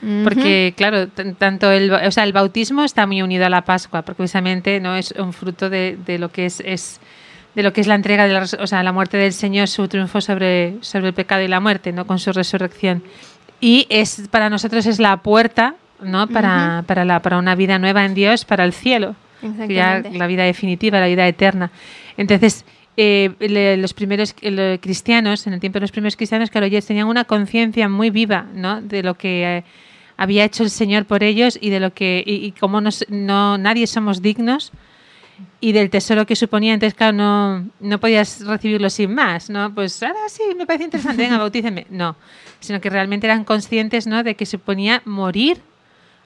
Uh 0.00 0.06
-huh. 0.06 0.24
Porque, 0.24 0.74
claro, 0.76 1.08
tanto 1.08 1.72
el, 1.72 1.92
o 1.92 2.10
sea, 2.12 2.22
el 2.22 2.32
bautismo 2.32 2.84
está 2.84 3.06
muy 3.06 3.22
unido 3.22 3.46
a 3.46 3.48
la 3.48 3.62
Pascua, 3.62 4.02
porque 4.02 4.18
precisamente 4.18 4.78
no 4.78 4.94
es 4.94 5.12
un 5.12 5.32
fruto 5.32 5.68
de, 5.68 5.98
de 6.06 6.18
lo 6.18 6.30
que 6.30 6.46
es, 6.46 6.60
es, 6.60 7.00
de 7.56 7.64
lo 7.64 7.72
que 7.72 7.80
es 7.80 7.88
la 7.88 7.96
entrega 7.96 8.28
de 8.28 8.34
la, 8.34 8.42
o 8.42 8.66
sea, 8.66 8.82
la 8.84 8.92
muerte 8.92 9.16
del 9.16 9.32
Señor, 9.32 9.66
su 9.66 9.88
triunfo 9.88 10.20
sobre, 10.20 10.76
sobre 10.80 11.08
el 11.08 11.14
pecado 11.14 11.42
y 11.42 11.48
la 11.48 11.58
muerte, 11.58 11.92
no 11.92 12.06
con 12.06 12.20
su 12.20 12.32
resurrección. 12.32 13.02
Y 13.60 13.86
es 13.88 14.28
para 14.30 14.48
nosotros 14.48 14.86
es 14.86 15.00
la 15.00 15.16
puerta, 15.16 15.74
¿no? 16.02 16.26
Para, 16.28 16.48
uh 16.48 16.82
-huh. 16.82 16.84
para, 16.84 17.04
la, 17.04 17.20
para 17.20 17.38
una 17.38 17.54
vida 17.54 17.78
nueva 17.78 18.04
en 18.04 18.14
Dios, 18.14 18.44
para 18.44 18.64
el 18.64 18.72
cielo. 18.72 19.14
Ya 19.68 20.02
la 20.12 20.26
vida 20.26 20.42
definitiva, 20.42 20.98
la 20.98 21.06
vida 21.06 21.26
eterna. 21.28 21.70
Entonces, 22.16 22.64
eh, 22.96 23.30
los 23.78 23.94
primeros 23.94 24.34
los 24.42 24.80
cristianos, 24.80 25.46
en 25.46 25.52
el 25.52 25.60
tiempo 25.60 25.76
de 25.76 25.82
los 25.82 25.92
primeros 25.92 26.16
cristianos, 26.16 26.50
claro, 26.50 26.66
ellos 26.66 26.84
tenían 26.84 27.06
una 27.06 27.24
conciencia 27.24 27.88
muy 27.88 28.10
viva 28.10 28.46
¿no? 28.52 28.82
de 28.82 29.04
lo 29.04 29.14
que 29.14 29.58
eh, 29.58 29.64
había 30.16 30.44
hecho 30.44 30.64
el 30.64 30.70
Señor 30.70 31.04
por 31.04 31.22
ellos 31.22 31.56
y 31.60 31.70
de 31.70 31.78
lo 31.78 31.94
que 31.94 32.24
y, 32.26 32.44
y 32.46 32.50
cómo 32.50 32.80
nos, 32.80 33.04
no 33.08 33.56
nadie 33.58 33.86
somos 33.86 34.20
dignos 34.20 34.72
y 35.60 35.70
del 35.70 35.90
tesoro 35.90 36.26
que 36.26 36.34
suponía. 36.34 36.74
Entonces, 36.74 36.94
claro, 36.94 37.12
no, 37.12 37.68
no 37.78 38.00
podías 38.00 38.44
recibirlo 38.44 38.90
sin 38.90 39.14
más, 39.14 39.48
¿no? 39.48 39.72
Pues 39.72 40.02
ahora 40.02 40.18
sí, 40.28 40.42
me 40.56 40.66
parece 40.66 40.84
interesante, 40.84 41.22
venga, 41.22 41.38
bautícenme. 41.38 41.86
No, 41.90 42.16
sino 42.60 42.80
que 42.80 42.90
realmente 42.90 43.26
eran 43.26 43.44
conscientes 43.44 44.06
¿no? 44.06 44.22
de 44.22 44.34
que 44.34 44.46
suponía 44.46 45.02
morir 45.04 45.60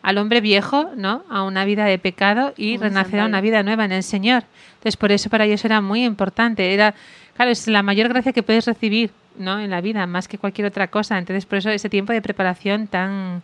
al 0.03 0.19
hombre 0.19 0.41
viejo, 0.41 0.91
¿no? 0.97 1.25
A 1.31 1.45
una 1.45 1.65
vida 1.65 1.85
de 1.85 1.99
pecado 1.99 2.53
y 2.57 2.77
renacer 2.77 3.21
a 3.21 3.27
una 3.27 3.41
vida 3.41 3.63
nueva 3.63 3.85
en 3.85 3.93
el 3.93 4.03
Señor. 4.03 4.45
Entonces, 4.75 4.97
por 4.97 5.13
eso 5.13 5.31
para 5.31 5.45
ellos 5.45 5.65
era 5.65 5.81
muy 5.81 6.05
importante. 6.05 6.75
Era, 6.75 6.95
claro, 7.37 7.51
es 7.51 7.69
la 7.69 7.83
mayor 7.83 8.09
gracia 8.09 8.33
que 8.33 8.43
puedes 8.43 8.67
recibir, 8.67 9.13
¿no? 9.39 9.61
En 9.61 9.71
la 9.71 9.81
vida, 9.81 10.07
más 10.07 10.27
que 10.27 10.39
cualquier 10.39 10.67
otra 10.67 10.89
cosa. 10.89 11.19
Entonces, 11.19 11.47
por 11.47 11.59
eso 11.59 11.71
ese 11.71 11.89
tiempo 11.89 12.13
de 12.13 12.21
preparación 12.21 12.89
tan, 12.89 13.43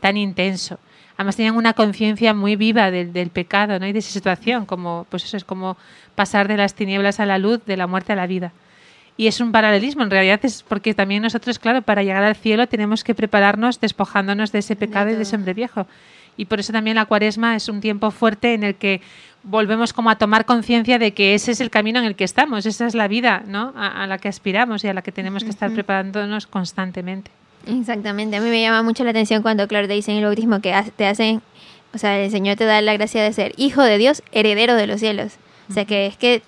tan 0.00 0.16
intenso. 0.16 0.78
además 1.16 1.36
tenían 1.36 1.56
una 1.56 1.74
conciencia 1.74 2.32
muy 2.32 2.56
viva 2.56 2.90
del, 2.90 3.12
del, 3.12 3.28
pecado 3.28 3.78
¿no? 3.78 3.86
y 3.86 3.92
de 3.92 3.98
esa 3.98 4.10
situación, 4.10 4.64
como, 4.64 5.06
pues 5.10 5.24
eso 5.24 5.36
es 5.36 5.44
como 5.44 5.76
pasar 6.14 6.48
de 6.48 6.56
las 6.56 6.74
tinieblas 6.74 7.20
a 7.20 7.26
la 7.26 7.38
luz, 7.38 7.60
de 7.66 7.76
la 7.76 7.86
muerte 7.86 8.12
a 8.12 8.16
la 8.16 8.26
vida. 8.26 8.52
Y 9.18 9.26
es 9.26 9.40
un 9.40 9.50
paralelismo, 9.50 10.04
en 10.04 10.10
realidad 10.10 10.38
es 10.44 10.62
porque 10.62 10.94
también 10.94 11.24
nosotros, 11.24 11.58
claro, 11.58 11.82
para 11.82 12.04
llegar 12.04 12.22
al 12.22 12.36
cielo 12.36 12.68
tenemos 12.68 13.02
que 13.02 13.16
prepararnos 13.16 13.80
despojándonos 13.80 14.52
de 14.52 14.60
ese 14.60 14.76
pecado 14.76 15.10
y 15.10 15.16
de 15.16 15.22
ese 15.22 15.34
hombre 15.34 15.54
viejo. 15.54 15.88
Y 16.36 16.44
por 16.44 16.60
eso 16.60 16.72
también 16.72 16.94
la 16.94 17.04
cuaresma 17.04 17.56
es 17.56 17.68
un 17.68 17.80
tiempo 17.80 18.12
fuerte 18.12 18.54
en 18.54 18.62
el 18.62 18.76
que 18.76 19.00
volvemos 19.42 19.92
como 19.92 20.08
a 20.08 20.16
tomar 20.16 20.44
conciencia 20.44 21.00
de 21.00 21.14
que 21.14 21.34
ese 21.34 21.50
es 21.50 21.60
el 21.60 21.68
camino 21.68 21.98
en 21.98 22.04
el 22.04 22.14
que 22.14 22.22
estamos, 22.22 22.64
esa 22.64 22.86
es 22.86 22.94
la 22.94 23.08
vida 23.08 23.42
¿no? 23.44 23.72
a, 23.76 24.04
a 24.04 24.06
la 24.06 24.18
que 24.18 24.28
aspiramos 24.28 24.84
y 24.84 24.88
a 24.88 24.94
la 24.94 25.02
que 25.02 25.10
tenemos 25.10 25.42
que 25.42 25.50
estar 25.50 25.72
preparándonos 25.72 26.46
constantemente. 26.46 27.32
Exactamente, 27.66 28.36
a 28.36 28.40
mí 28.40 28.48
me 28.50 28.62
llama 28.62 28.84
mucho 28.84 29.02
la 29.02 29.10
atención 29.10 29.42
cuando, 29.42 29.66
claro, 29.66 29.88
te 29.88 29.94
dicen 29.94 30.16
el 30.16 30.24
bautismo 30.24 30.60
que 30.60 30.72
te 30.94 31.06
hacen, 31.06 31.42
o 31.92 31.98
sea, 31.98 32.20
el 32.20 32.30
Señor 32.30 32.56
te 32.56 32.66
da 32.66 32.80
la 32.82 32.92
gracia 32.92 33.20
de 33.20 33.32
ser 33.32 33.52
hijo 33.56 33.82
de 33.82 33.98
Dios, 33.98 34.22
heredero 34.30 34.76
de 34.76 34.86
los 34.86 35.00
cielos. 35.00 35.32
O 35.68 35.72
sea, 35.72 35.84
que 35.84 36.06
es 36.06 36.16
que 36.16 36.42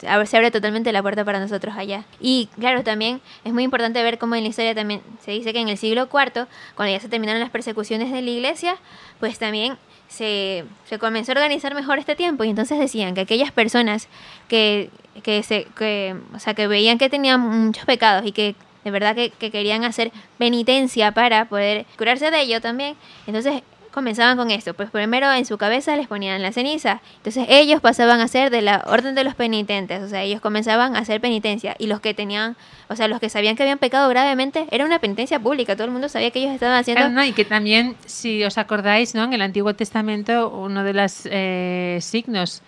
se 0.00 0.36
abre 0.36 0.50
totalmente 0.50 0.92
la 0.92 1.02
puerta 1.02 1.24
para 1.24 1.40
nosotros 1.40 1.74
allá. 1.76 2.04
Y 2.20 2.48
claro, 2.58 2.82
también 2.82 3.20
es 3.44 3.52
muy 3.52 3.62
importante 3.62 4.02
ver 4.02 4.18
cómo 4.18 4.34
en 4.34 4.42
la 4.42 4.48
historia 4.48 4.74
también 4.74 5.02
se 5.24 5.30
dice 5.30 5.52
que 5.52 5.60
en 5.60 5.68
el 5.68 5.78
siglo 5.78 6.08
IV, 6.12 6.46
cuando 6.74 6.92
ya 6.92 7.00
se 7.00 7.08
terminaron 7.08 7.40
las 7.40 7.50
persecuciones 7.50 8.10
de 8.10 8.22
la 8.22 8.30
iglesia, 8.30 8.76
pues 9.20 9.38
también 9.38 9.76
se, 10.08 10.64
se 10.84 10.98
comenzó 10.98 11.32
a 11.32 11.36
organizar 11.36 11.74
mejor 11.74 11.98
este 11.98 12.16
tiempo 12.16 12.44
y 12.44 12.50
entonces 12.50 12.78
decían 12.78 13.14
que 13.14 13.22
aquellas 13.22 13.52
personas 13.52 14.08
que, 14.48 14.90
que, 15.22 15.42
se, 15.42 15.66
que, 15.76 16.16
o 16.34 16.38
sea, 16.38 16.54
que 16.54 16.66
veían 16.66 16.98
que 16.98 17.08
tenían 17.08 17.40
muchos 17.40 17.84
pecados 17.84 18.26
y 18.26 18.32
que 18.32 18.54
de 18.84 18.90
verdad 18.90 19.14
que, 19.14 19.30
que 19.30 19.50
querían 19.50 19.84
hacer 19.84 20.10
penitencia 20.38 21.12
para 21.12 21.44
poder 21.44 21.86
curarse 21.96 22.30
de 22.30 22.40
ello 22.42 22.60
también, 22.60 22.96
entonces 23.26 23.62
comenzaban 23.92 24.36
con 24.36 24.50
esto, 24.50 24.74
pues 24.74 24.90
primero 24.90 25.32
en 25.32 25.44
su 25.44 25.58
cabeza 25.58 25.96
les 25.96 26.08
ponían 26.08 26.42
la 26.42 26.52
ceniza, 26.52 27.00
entonces 27.18 27.46
ellos 27.48 27.80
pasaban 27.80 28.20
a 28.20 28.28
ser 28.28 28.50
de 28.50 28.62
la 28.62 28.82
orden 28.86 29.14
de 29.14 29.24
los 29.24 29.34
penitentes, 29.34 30.02
o 30.02 30.08
sea, 30.08 30.22
ellos 30.22 30.40
comenzaban 30.40 30.96
a 30.96 31.00
hacer 31.00 31.20
penitencia. 31.20 31.76
Y 31.78 31.86
los 31.86 32.00
que 32.00 32.14
tenían, 32.14 32.56
o 32.88 32.96
sea, 32.96 33.08
los 33.08 33.20
que 33.20 33.28
sabían 33.28 33.56
que 33.56 33.62
habían 33.62 33.78
pecado 33.78 34.08
gravemente, 34.08 34.66
era 34.70 34.84
una 34.84 34.98
penitencia 34.98 35.38
pública, 35.38 35.76
todo 35.76 35.86
el 35.86 35.92
mundo 35.92 36.08
sabía 36.08 36.30
que 36.30 36.40
ellos 36.40 36.52
estaban 36.52 36.78
haciendo... 36.78 37.22
Y 37.22 37.32
que 37.32 37.44
también, 37.44 37.96
si 38.06 38.42
os 38.44 38.58
acordáis, 38.58 39.14
¿no? 39.14 39.24
en 39.24 39.32
el 39.32 39.42
Antiguo 39.42 39.74
Testamento 39.74 40.48
uno 40.50 40.84
de 40.84 40.92
los 40.92 41.22
eh, 41.24 41.98
signos 42.00 42.62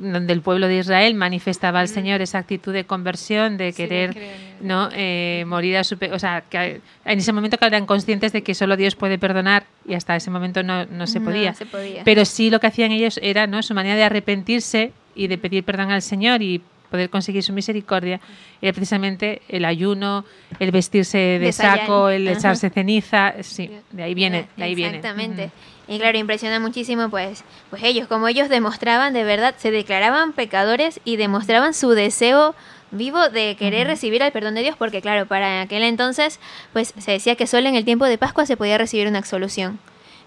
donde 0.00 0.32
el 0.32 0.42
pueblo 0.42 0.68
de 0.68 0.78
Israel 0.78 1.14
manifestaba 1.14 1.80
al 1.80 1.88
Señor 1.88 2.20
esa 2.20 2.38
actitud 2.38 2.72
de 2.72 2.84
conversión, 2.84 3.56
de 3.56 3.72
querer 3.72 4.16
no 4.60 4.88
eh, 4.92 5.44
morir 5.46 5.76
a 5.76 5.84
su 5.84 5.96
o 6.12 6.18
sea, 6.18 6.42
que 6.48 6.80
en 7.04 7.18
ese 7.18 7.32
momento 7.32 7.58
que 7.58 7.66
eran 7.66 7.86
conscientes 7.86 8.32
de 8.32 8.42
que 8.42 8.54
solo 8.54 8.76
Dios 8.76 8.94
puede 8.96 9.18
perdonar 9.18 9.64
y 9.86 9.94
hasta 9.94 10.16
ese 10.16 10.30
momento 10.30 10.62
no, 10.62 10.86
no, 10.86 11.06
se, 11.06 11.20
podía. 11.20 11.50
No 11.50 11.56
se 11.56 11.66
podía. 11.66 12.04
Pero 12.04 12.24
sí 12.24 12.50
lo 12.50 12.60
que 12.60 12.68
hacían 12.68 12.92
ellos 12.92 13.18
era 13.22 13.46
no 13.46 13.62
su 13.62 13.74
manera 13.74 13.96
de 13.96 14.04
arrepentirse 14.04 14.92
y 15.14 15.26
de 15.26 15.38
pedir 15.38 15.64
perdón 15.64 15.90
al 15.90 16.02
Señor 16.02 16.42
y 16.42 16.62
poder 16.92 17.10
conseguir 17.10 17.42
su 17.42 17.52
misericordia 17.52 18.20
era 18.60 18.72
precisamente 18.72 19.40
el 19.48 19.64
ayuno, 19.64 20.24
el 20.60 20.70
vestirse 20.70 21.18
de, 21.18 21.38
De 21.38 21.52
saco, 21.52 22.10
el 22.10 22.28
Ajá. 22.28 22.38
echarse 22.38 22.70
ceniza, 22.70 23.34
sí, 23.40 23.70
de 23.90 24.02
ahí 24.02 24.14
viene, 24.14 24.46
de 24.56 24.64
ahí 24.64 24.74
viene. 24.74 24.98
Exactamente. 24.98 25.50
Y 25.88 25.98
claro, 25.98 26.18
impresiona 26.18 26.60
muchísimo, 26.60 27.08
pues, 27.08 27.42
pues 27.70 27.82
ellos, 27.82 28.06
como 28.06 28.28
ellos 28.28 28.48
demostraban 28.48 29.14
de 29.14 29.24
verdad, 29.24 29.54
se 29.56 29.70
declaraban 29.70 30.32
pecadores 30.34 31.00
y 31.04 31.16
demostraban 31.16 31.74
su 31.74 31.90
deseo 31.90 32.54
vivo 32.90 33.30
de 33.30 33.56
querer 33.56 33.86
recibir 33.86 34.20
el 34.22 34.30
perdón 34.30 34.54
de 34.54 34.60
Dios, 34.60 34.76
porque 34.78 35.00
claro, 35.00 35.26
para 35.26 35.62
aquel 35.62 35.82
entonces, 35.82 36.38
pues 36.74 36.92
se 36.98 37.12
decía 37.12 37.36
que 37.36 37.46
solo 37.46 37.68
en 37.68 37.74
el 37.74 37.86
tiempo 37.86 38.04
de 38.04 38.18
Pascua 38.18 38.44
se 38.44 38.58
podía 38.58 38.76
recibir 38.76 39.08
una 39.08 39.18
absolución. 39.18 39.78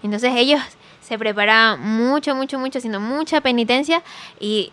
Entonces 0.02 0.32
ellos 0.34 0.60
se 1.00 1.16
preparaban 1.16 1.80
mucho, 1.80 2.34
mucho, 2.34 2.58
mucho, 2.58 2.78
haciendo 2.78 2.98
mucha 2.98 3.40
penitencia 3.40 4.02
y 4.40 4.72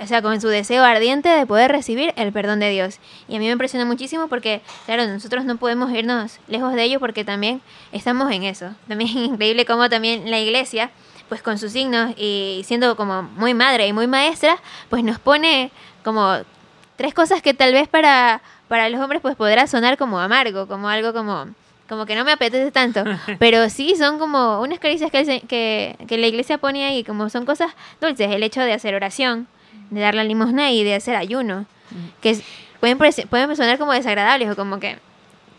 o 0.00 0.06
sea, 0.06 0.22
con 0.22 0.40
su 0.40 0.48
deseo 0.48 0.84
ardiente 0.84 1.28
de 1.28 1.46
poder 1.46 1.70
recibir 1.72 2.12
el 2.16 2.32
perdón 2.32 2.60
de 2.60 2.70
Dios. 2.70 2.98
Y 3.28 3.36
a 3.36 3.38
mí 3.38 3.46
me 3.46 3.52
impresiona 3.52 3.84
muchísimo 3.84 4.28
porque, 4.28 4.60
claro, 4.84 5.06
nosotros 5.06 5.44
no 5.44 5.56
podemos 5.56 5.90
irnos 5.92 6.38
lejos 6.48 6.74
de 6.74 6.84
ello 6.84 7.00
porque 7.00 7.24
también 7.24 7.60
estamos 7.92 8.30
en 8.32 8.42
eso. 8.44 8.70
También 8.88 9.10
es 9.10 9.16
increíble 9.16 9.64
cómo 9.64 9.88
también 9.88 10.30
la 10.30 10.38
iglesia, 10.38 10.90
pues 11.28 11.42
con 11.42 11.58
sus 11.58 11.72
signos 11.72 12.14
y 12.16 12.62
siendo 12.64 12.96
como 12.96 13.22
muy 13.22 13.54
madre 13.54 13.86
y 13.86 13.92
muy 13.92 14.06
maestra, 14.06 14.58
pues 14.90 15.02
nos 15.02 15.18
pone 15.18 15.70
como 16.04 16.36
tres 16.96 17.14
cosas 17.14 17.42
que 17.42 17.54
tal 17.54 17.72
vez 17.72 17.88
para, 17.88 18.42
para 18.68 18.88
los 18.88 19.00
hombres 19.00 19.22
pues 19.22 19.36
podrá 19.36 19.66
sonar 19.66 19.96
como 19.96 20.20
amargo, 20.20 20.66
como 20.66 20.88
algo 20.88 21.12
como 21.12 21.48
como 21.88 22.04
que 22.04 22.16
no 22.16 22.24
me 22.24 22.32
apetece 22.32 22.72
tanto, 22.72 23.04
pero 23.38 23.68
sí 23.70 23.94
son 23.96 24.18
como 24.18 24.60
unas 24.60 24.80
caricias 24.80 25.10
que, 25.10 25.40
que, 25.42 25.96
que 26.08 26.18
la 26.18 26.26
iglesia 26.26 26.58
pone 26.58 26.84
ahí, 26.84 27.04
como 27.04 27.30
son 27.30 27.46
cosas 27.46 27.70
dulces, 28.00 28.30
el 28.32 28.42
hecho 28.42 28.60
de 28.60 28.72
hacer 28.72 28.94
oración, 28.96 29.46
de 29.90 30.00
dar 30.00 30.14
la 30.14 30.24
limosna 30.24 30.70
y 30.70 30.84
de 30.84 30.94
hacer 30.94 31.16
ayuno, 31.16 31.66
que 32.20 32.38
pueden, 32.80 32.98
pueden 32.98 33.56
sonar 33.56 33.78
como 33.78 33.92
desagradables 33.92 34.50
o 34.50 34.56
como 34.56 34.80
que, 34.80 34.98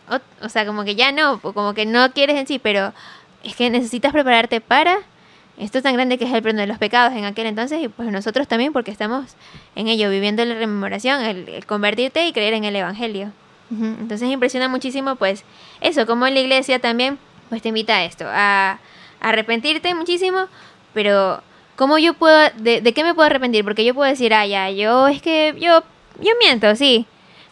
o, 0.09 0.45
o 0.45 0.49
sea, 0.49 0.65
como 0.65 0.83
que 0.83 0.95
ya 0.95 1.11
no, 1.11 1.39
o 1.41 1.53
como 1.53 1.73
que 1.73 1.85
no 1.85 2.11
quieres 2.11 2.37
en 2.37 2.47
sí, 2.47 2.59
pero 2.59 2.93
es 3.43 3.55
que 3.55 3.69
necesitas 3.69 4.11
prepararte 4.11 4.61
para 4.61 4.97
esto 5.57 5.81
tan 5.81 5.95
grande 5.95 6.17
que 6.17 6.25
es 6.25 6.33
el 6.33 6.43
perdón 6.43 6.57
de 6.57 6.67
los 6.67 6.77
pecados 6.77 7.13
en 7.13 7.25
aquel 7.25 7.47
entonces 7.47 7.81
y 7.81 7.87
pues 7.87 8.11
nosotros 8.11 8.47
también 8.47 8.73
porque 8.73 8.91
estamos 8.91 9.35
en 9.75 9.87
ello, 9.87 10.09
viviendo 10.09 10.45
la 10.45 10.53
rememoración, 10.53 11.21
el, 11.23 11.49
el 11.49 11.65
convertirte 11.65 12.27
y 12.27 12.33
creer 12.33 12.53
en 12.53 12.63
el 12.63 12.75
Evangelio. 12.75 13.31
Entonces 13.69 14.29
impresiona 14.29 14.69
muchísimo 14.69 15.17
pues 15.17 15.43
eso, 15.81 16.05
como 16.05 16.25
la 16.27 16.39
iglesia 16.39 16.79
también 16.79 17.17
pues 17.49 17.61
te 17.61 17.69
invita 17.69 17.97
a 17.97 18.05
esto, 18.05 18.25
a, 18.27 18.71
a 18.71 18.79
arrepentirte 19.19 19.93
muchísimo, 19.93 20.47
pero 20.93 21.41
¿cómo 21.77 21.97
yo 21.97 22.13
puedo, 22.15 22.37
de, 22.57 22.81
qué 22.93 23.03
me 23.03 23.13
puedo 23.13 23.27
arrepentir? 23.27 23.63
Porque 23.63 23.85
yo 23.85 23.93
puedo 23.93 24.09
decir, 24.09 24.33
ah, 24.33 24.45
ya, 24.45 24.69
yo 24.69 25.07
es 25.07 25.21
que 25.21 25.55
yo, 25.57 25.83
yo 26.19 26.31
miento, 26.41 26.75
sí, 26.75 27.05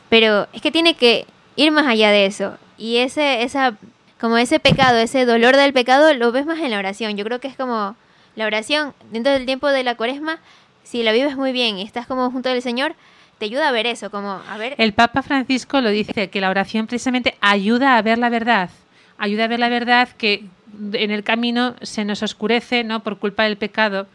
pero 0.10 0.48
es 0.51 0.62
que 0.62 0.72
tiene 0.72 0.96
que 0.96 1.25
ir 1.55 1.72
más 1.72 1.86
allá 1.86 2.12
de 2.12 2.25
eso. 2.25 2.58
Y 2.77 2.98
ese, 2.98 3.44
esa, 3.44 3.77
como 4.20 4.38
ese 4.38 4.60
pecado, 4.60 4.98
ese 4.98 5.25
dolor 5.25 5.55
del 5.55 5.72
pecado, 5.72 6.13
lo 6.13 6.34
ves 6.34 6.46
más 6.46 6.60
en 6.60 6.72
la 6.72 6.79
oración. 6.79 7.15
Yo 7.15 7.24
creo 7.24 7.39
que 7.39 7.48
es 7.48 7.55
como 7.55 7.96
la 8.36 8.46
oración 8.46 8.94
dentro 9.12 9.32
del 9.32 9.46
tiempo 9.46 9.70
de 9.70 9.84
la 9.84 9.96
cuaresma, 9.96 10.39
si 10.84 11.03
la 11.03 11.13
vives 11.13 11.38
muy 11.38 11.53
bien 11.53 11.77
y 11.77 11.84
estás 11.84 12.05
como 12.05 12.29
junto 12.32 12.50
al 12.50 12.62
Señor, 12.62 12.96
te 13.38 13.46
ayuda 13.46 13.70
a 13.70 13.72
ver 13.72 13.86
eso, 13.88 14.10
como 14.10 14.41
a 14.50 14.58
ver... 14.58 14.75
El 14.77 14.94
Papa 14.94 15.22
Francisco 15.22 15.82
lo 15.82 15.89
dice, 15.89 16.29
que 16.29 16.41
la 16.41 16.50
oración 16.50 16.88
precisamente 16.88 17.38
ayuda 17.41 17.98
a 17.98 18.01
ver 18.01 18.17
la 18.17 18.29
verdad, 18.29 18.70
ayuda 19.17 19.46
a 19.46 19.48
ver 19.48 19.60
la 19.60 19.70
verdad 19.70 20.10
que 20.17 20.46
en 20.94 21.12
el 21.12 21.24
camino 21.24 21.75
se 21.82 22.05
nos 22.05 22.24
oscurece 22.24 22.84
¿no? 22.84 23.01
por 23.03 23.20
culpa 23.20 23.44
del 23.44 23.58
pecado 23.58 24.08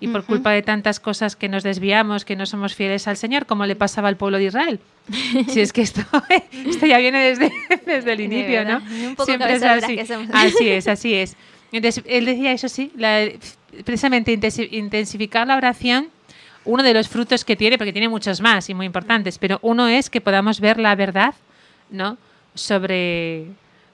y 0.00 0.08
por 0.08 0.24
culpa 0.24 0.52
de 0.52 0.62
tantas 0.62 1.00
cosas 1.00 1.34
que 1.36 1.48
nos 1.48 1.62
desviamos, 1.64 2.24
que 2.24 2.36
no 2.36 2.46
somos 2.46 2.74
fieles 2.74 3.08
al 3.08 3.16
Señor, 3.16 3.46
como 3.46 3.66
le 3.66 3.74
pasaba 3.76 4.08
al 4.08 4.16
pueblo 4.16 4.38
de 4.38 4.44
Israel. 4.44 4.80
Si 5.48 5.60
es 5.60 5.72
que 5.72 5.82
esto, 5.82 6.02
esto 6.66 6.86
ya 6.86 6.98
viene 6.98 7.18
desde, 7.18 7.50
desde 7.86 8.12
el 8.12 8.20
inicio, 8.20 8.64
¿no? 8.64 8.80
verdad, 8.80 9.06
un 9.08 9.14
poco 9.16 9.26
Siempre 9.26 9.52
es 9.54 9.62
así. 9.62 9.96
que 9.96 10.06
somos. 10.06 10.28
Así 10.32 10.68
es, 10.68 10.86
así 10.88 11.14
es. 11.14 11.36
Entonces, 11.72 12.04
él 12.06 12.24
decía 12.26 12.52
eso 12.52 12.68
sí, 12.68 12.92
la- 12.96 13.28
precisamente 13.84 14.32
intensi- 14.32 14.68
intensificar 14.72 15.46
la 15.46 15.56
oración 15.56 16.08
uno 16.64 16.82
de 16.82 16.92
los 16.92 17.08
frutos 17.08 17.44
que 17.44 17.56
tiene, 17.56 17.78
porque 17.78 17.92
tiene 17.92 18.08
muchos 18.10 18.40
más 18.42 18.68
y 18.68 18.74
muy 18.74 18.84
importantes, 18.86 19.38
pero 19.38 19.58
uno 19.62 19.88
es 19.88 20.10
que 20.10 20.20
podamos 20.20 20.60
ver 20.60 20.78
la 20.78 20.94
verdad, 20.94 21.34
¿no? 21.90 22.18
Sobre, 22.54 23.46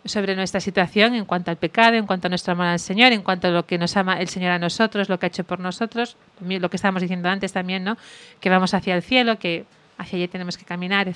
sobre 0.05 0.37
nuestra 0.37 0.61
situación 0.61 1.15
en 1.15 1.25
cuanto 1.25 1.51
al 1.51 1.57
pecado, 1.57 1.97
en 1.97 2.07
cuanto 2.07 2.27
a 2.27 2.31
nuestro 2.31 2.53
amor 2.53 2.67
al 2.67 2.79
Señor, 2.79 3.13
en 3.13 3.23
cuanto 3.23 3.49
a 3.49 3.51
lo 3.51 3.67
que 3.67 3.79
nos 3.79 3.97
ama 3.97 4.21
el 4.21 4.29
Señor 4.29 4.53
a 4.53 4.59
nosotros, 4.59 5.09
lo 5.09 5.19
que 5.19 5.27
ha 5.27 5.29
hecho 5.29 5.45
por 5.45 5.61
nosotros, 5.61 6.17
lo 6.41 6.69
que 6.71 6.77
estábamos 6.77 7.03
diciendo 7.03 7.29
antes 7.29 7.53
también, 7.53 7.85
¿no? 7.85 7.97
Que 8.41 8.51
vamos 8.51 8.75
hacia 8.75 8.95
el 8.95 9.03
cielo, 9.03 9.39
que 9.39 9.65
hacia 9.97 10.17
allí 10.17 10.29
tenemos 10.29 10.59
que 10.59 10.65
caminar, 10.65 11.09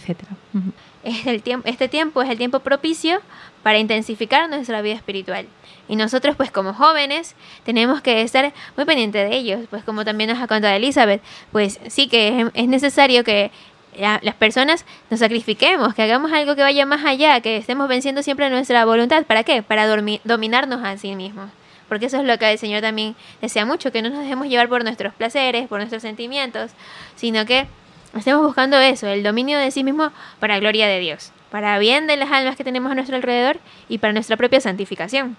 tiempo, 1.42 1.68
este 1.68 1.88
tiempo 1.88 2.22
es 2.22 2.30
el 2.30 2.38
tiempo 2.38 2.60
propicio 2.60 3.20
para 3.62 3.78
intensificar 3.78 4.48
nuestra 4.48 4.80
vida 4.82 4.94
espiritual. 4.94 5.46
Y 5.88 5.96
nosotros, 5.96 6.36
pues 6.36 6.50
como 6.50 6.72
jóvenes, 6.72 7.34
tenemos 7.64 8.02
que 8.02 8.22
estar 8.22 8.52
muy 8.76 8.84
pendientes 8.84 9.28
de 9.28 9.36
ellos. 9.36 9.66
Pues 9.68 9.82
como 9.82 10.04
también 10.04 10.30
nos 10.30 10.38
ha 10.38 10.46
contado 10.46 10.74
Elizabeth, 10.74 11.22
pues 11.50 11.80
sí 11.88 12.08
que 12.08 12.50
es 12.54 12.68
necesario 12.68 13.24
que 13.24 13.50
la- 13.96 14.20
las 14.22 14.34
personas 14.34 14.84
nos 15.10 15.20
sacrifiquemos, 15.20 15.94
que 15.94 16.02
hagamos 16.02 16.32
algo 16.32 16.54
que 16.56 16.62
vaya 16.62 16.86
más 16.86 17.04
allá, 17.04 17.40
que 17.40 17.56
estemos 17.56 17.88
venciendo 17.88 18.22
siempre 18.22 18.48
nuestra 18.50 18.84
voluntad. 18.84 19.24
¿Para 19.24 19.44
qué? 19.44 19.62
Para 19.62 19.86
dormi- 19.88 20.20
dominarnos 20.24 20.84
a 20.84 20.96
sí 20.96 21.14
mismos. 21.14 21.50
Porque 21.88 22.06
eso 22.06 22.18
es 22.18 22.24
lo 22.24 22.36
que 22.38 22.50
el 22.52 22.58
Señor 22.58 22.82
también 22.82 23.16
desea 23.40 23.64
mucho, 23.64 23.90
que 23.90 24.02
no 24.02 24.10
nos 24.10 24.20
dejemos 24.20 24.48
llevar 24.48 24.68
por 24.68 24.84
nuestros 24.84 25.14
placeres, 25.14 25.68
por 25.68 25.78
nuestros 25.78 26.02
sentimientos, 26.02 26.72
sino 27.16 27.46
que 27.46 27.66
estemos 28.14 28.42
buscando 28.44 28.78
eso, 28.78 29.06
el 29.06 29.22
dominio 29.22 29.58
de 29.58 29.70
sí 29.70 29.84
mismo 29.84 30.12
para 30.38 30.58
gloria 30.58 30.86
de 30.86 30.98
Dios, 30.98 31.32
para 31.50 31.78
bien 31.78 32.06
de 32.06 32.16
las 32.18 32.30
almas 32.30 32.56
que 32.56 32.64
tenemos 32.64 32.92
a 32.92 32.94
nuestro 32.94 33.16
alrededor 33.16 33.58
y 33.88 33.98
para 33.98 34.12
nuestra 34.12 34.36
propia 34.36 34.60
santificación. 34.60 35.36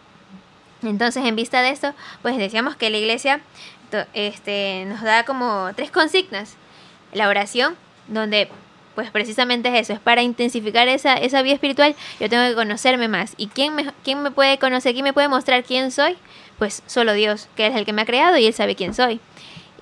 Entonces, 0.82 1.24
en 1.26 1.36
vista 1.36 1.62
de 1.62 1.70
esto, 1.70 1.94
pues 2.24 2.38
decíamos 2.38 2.76
que 2.76 2.90
la 2.90 2.98
iglesia 2.98 3.42
este, 4.14 4.86
nos 4.88 5.02
da 5.02 5.24
como 5.26 5.70
tres 5.76 5.92
consignas. 5.92 6.56
La 7.12 7.28
oración, 7.28 7.76
donde 8.10 8.50
pues 8.96 9.12
precisamente 9.12 9.70
es 9.70 9.86
eso, 9.86 9.94
es 9.94 10.00
para 10.00 10.24
intensificar 10.24 10.90
esa, 10.90 11.14
esa 11.14 11.42
vida 11.42 11.54
espiritual, 11.54 11.96
yo 12.20 12.30
tengo 12.30 12.46
que 12.50 12.54
conocerme 12.54 13.08
más. 13.08 13.34
¿Y 13.38 13.48
quién 13.48 13.74
me, 13.74 13.94
quién 14.04 14.22
me 14.22 14.32
puede 14.32 14.58
conocer, 14.58 14.92
quién 14.92 15.06
me 15.06 15.14
puede 15.14 15.30
mostrar 15.30 15.64
quién 15.64 15.90
soy? 15.92 16.18
pues 16.60 16.84
solo 16.86 17.14
Dios, 17.14 17.48
que 17.56 17.66
es 17.66 17.76
el 17.76 17.86
que 17.86 17.94
me 17.94 18.04
ha 18.04 18.06
creado 18.06 18.38
y 18.38 18.46
Él 18.46 18.54
sabe 18.54 18.76
quién 18.76 18.94
soy. 18.94 19.20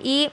Y 0.01 0.29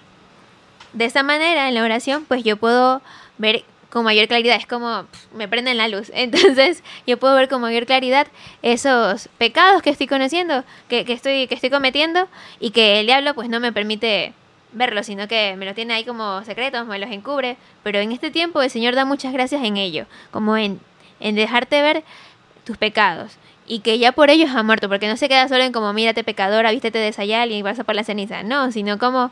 de 0.93 1.07
esta 1.07 1.25
manera, 1.25 1.69
en 1.69 1.75
la 1.75 1.83
oración, 1.83 2.27
pues 2.27 2.45
yo 2.45 2.57
puedo 2.59 3.03
ver 3.39 3.65
con 3.91 4.05
mayor 4.05 4.29
claridad, 4.29 4.57
es 4.57 4.67
como 4.67 5.07
me 5.33 5.49
prenden 5.49 5.79
la 5.79 5.89
luz. 5.89 6.13
Entonces 6.15 6.85
yo 7.07 7.17
puedo 7.17 7.35
ver 7.35 7.49
con 7.49 7.63
mayor 7.63 7.87
claridad 7.87 8.29
esos 8.63 9.29
pecados 9.39 9.83
que 9.83 9.91
estoy 9.91 10.07
conociendo, 10.07 10.65
que, 10.89 11.05
que, 11.05 11.15
estoy, 11.15 11.49
que 11.49 11.55
estoy 11.55 11.71
cometiendo 11.71 12.29
y 12.61 12.71
que 12.71 13.01
el 13.01 13.07
diablo 13.07 13.35
pues 13.35 13.49
no 13.49 13.59
me 13.59 13.73
permite 13.73 14.35
verlos, 14.75 15.07
sino 15.07 15.27
que 15.29 15.57
me 15.57 15.65
los 15.65 15.75
tiene 15.75 15.95
ahí 15.95 16.05
como 16.05 16.45
secretos, 16.45 16.87
me 16.87 16.99
los 16.99 17.11
encubre. 17.11 17.57
Pero 17.83 17.99
en 18.01 18.13
este 18.13 18.31
tiempo 18.31 18.63
el 18.63 18.71
Señor 18.71 18.95
da 18.95 19.05
muchas 19.05 19.33
gracias 19.33 19.65
en 19.65 19.77
ello, 19.77 20.07
como 20.31 20.57
en, 20.57 20.81
en 21.21 21.35
dejarte 21.35 21.81
ver 21.83 22.05
tus 22.65 22.77
pecados. 22.77 23.37
Y 23.67 23.81
que 23.81 23.99
ya 23.99 24.13
por 24.13 24.29
ellos 24.29 24.51
ha 24.55 24.63
muerto, 24.63 24.89
porque 24.89 25.09
no 25.09 25.17
se 25.17 25.29
queda 25.29 25.49
solo 25.49 25.63
en 25.63 25.73
como 25.73 25.93
mírate 25.93 26.23
pecadora, 26.23 26.71
vístete 26.71 26.99
de 26.99 27.13
sayal 27.13 27.51
y 27.51 27.63
vas 27.63 27.79
a 27.79 27.85
por 27.85 27.95
la 27.95 28.05
ceniza, 28.05 28.43
no, 28.43 28.71
sino 28.73 28.99
como 28.99 29.31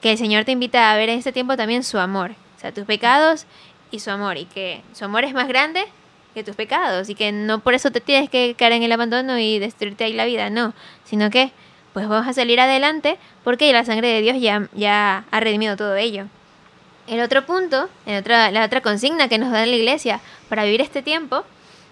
que 0.00 0.12
el 0.12 0.18
Señor 0.18 0.44
te 0.44 0.52
invita 0.52 0.92
a 0.92 0.96
ver 0.96 1.08
en 1.08 1.18
este 1.18 1.32
tiempo 1.32 1.56
también 1.56 1.82
su 1.82 1.98
amor, 1.98 2.32
o 2.56 2.60
sea, 2.60 2.72
tus 2.72 2.84
pecados 2.84 3.46
y 3.90 4.00
su 4.00 4.10
amor, 4.10 4.38
y 4.38 4.46
que 4.46 4.82
su 4.92 5.04
amor 5.04 5.24
es 5.24 5.34
más 5.34 5.48
grande 5.48 5.84
que 6.34 6.44
tus 6.44 6.56
pecados, 6.56 7.08
y 7.10 7.14
que 7.14 7.32
no 7.32 7.60
por 7.60 7.74
eso 7.74 7.90
te 7.90 8.00
tienes 8.00 8.30
que 8.30 8.54
caer 8.56 8.72
en 8.72 8.82
el 8.82 8.92
abandono 8.92 9.38
y 9.38 9.58
destruirte 9.58 10.04
ahí 10.04 10.12
la 10.12 10.24
vida, 10.24 10.48
no, 10.48 10.72
sino 11.04 11.30
que 11.30 11.50
pues 11.96 12.08
vamos 12.08 12.28
a 12.28 12.34
salir 12.34 12.60
adelante 12.60 13.16
porque 13.42 13.72
la 13.72 13.82
sangre 13.82 14.08
de 14.08 14.20
Dios 14.20 14.36
ya, 14.74 15.24
ha 15.30 15.40
redimido 15.40 15.78
todo 15.78 15.96
ello. 15.96 16.26
El 17.06 17.22
otro 17.22 17.46
punto, 17.46 17.88
la 18.04 18.64
otra 18.66 18.82
consigna 18.82 19.28
que 19.28 19.38
nos 19.38 19.50
da 19.50 19.64
la 19.64 19.74
iglesia 19.74 20.20
para 20.50 20.64
vivir 20.64 20.82
este 20.82 21.00
tiempo, 21.00 21.42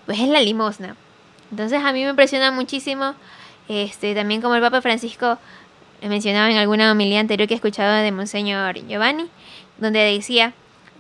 pues 0.04 0.20
es 0.20 0.28
la 0.28 0.42
limosna. 0.42 0.94
Entonces 1.50 1.82
a 1.82 1.90
mí 1.94 2.04
me 2.04 2.10
impresiona 2.10 2.50
muchísimo, 2.50 3.14
este, 3.66 4.14
también 4.14 4.42
como 4.42 4.54
el 4.56 4.60
Papa 4.60 4.82
Francisco 4.82 5.38
mencionaba 6.02 6.50
en 6.50 6.58
alguna 6.58 6.92
homilía 6.92 7.20
anterior 7.20 7.48
que 7.48 7.54
he 7.54 7.56
escuchado 7.56 7.94
de 7.94 8.12
Monseñor 8.12 8.86
Giovanni, 8.86 9.30
donde 9.78 10.00
decía 10.00 10.52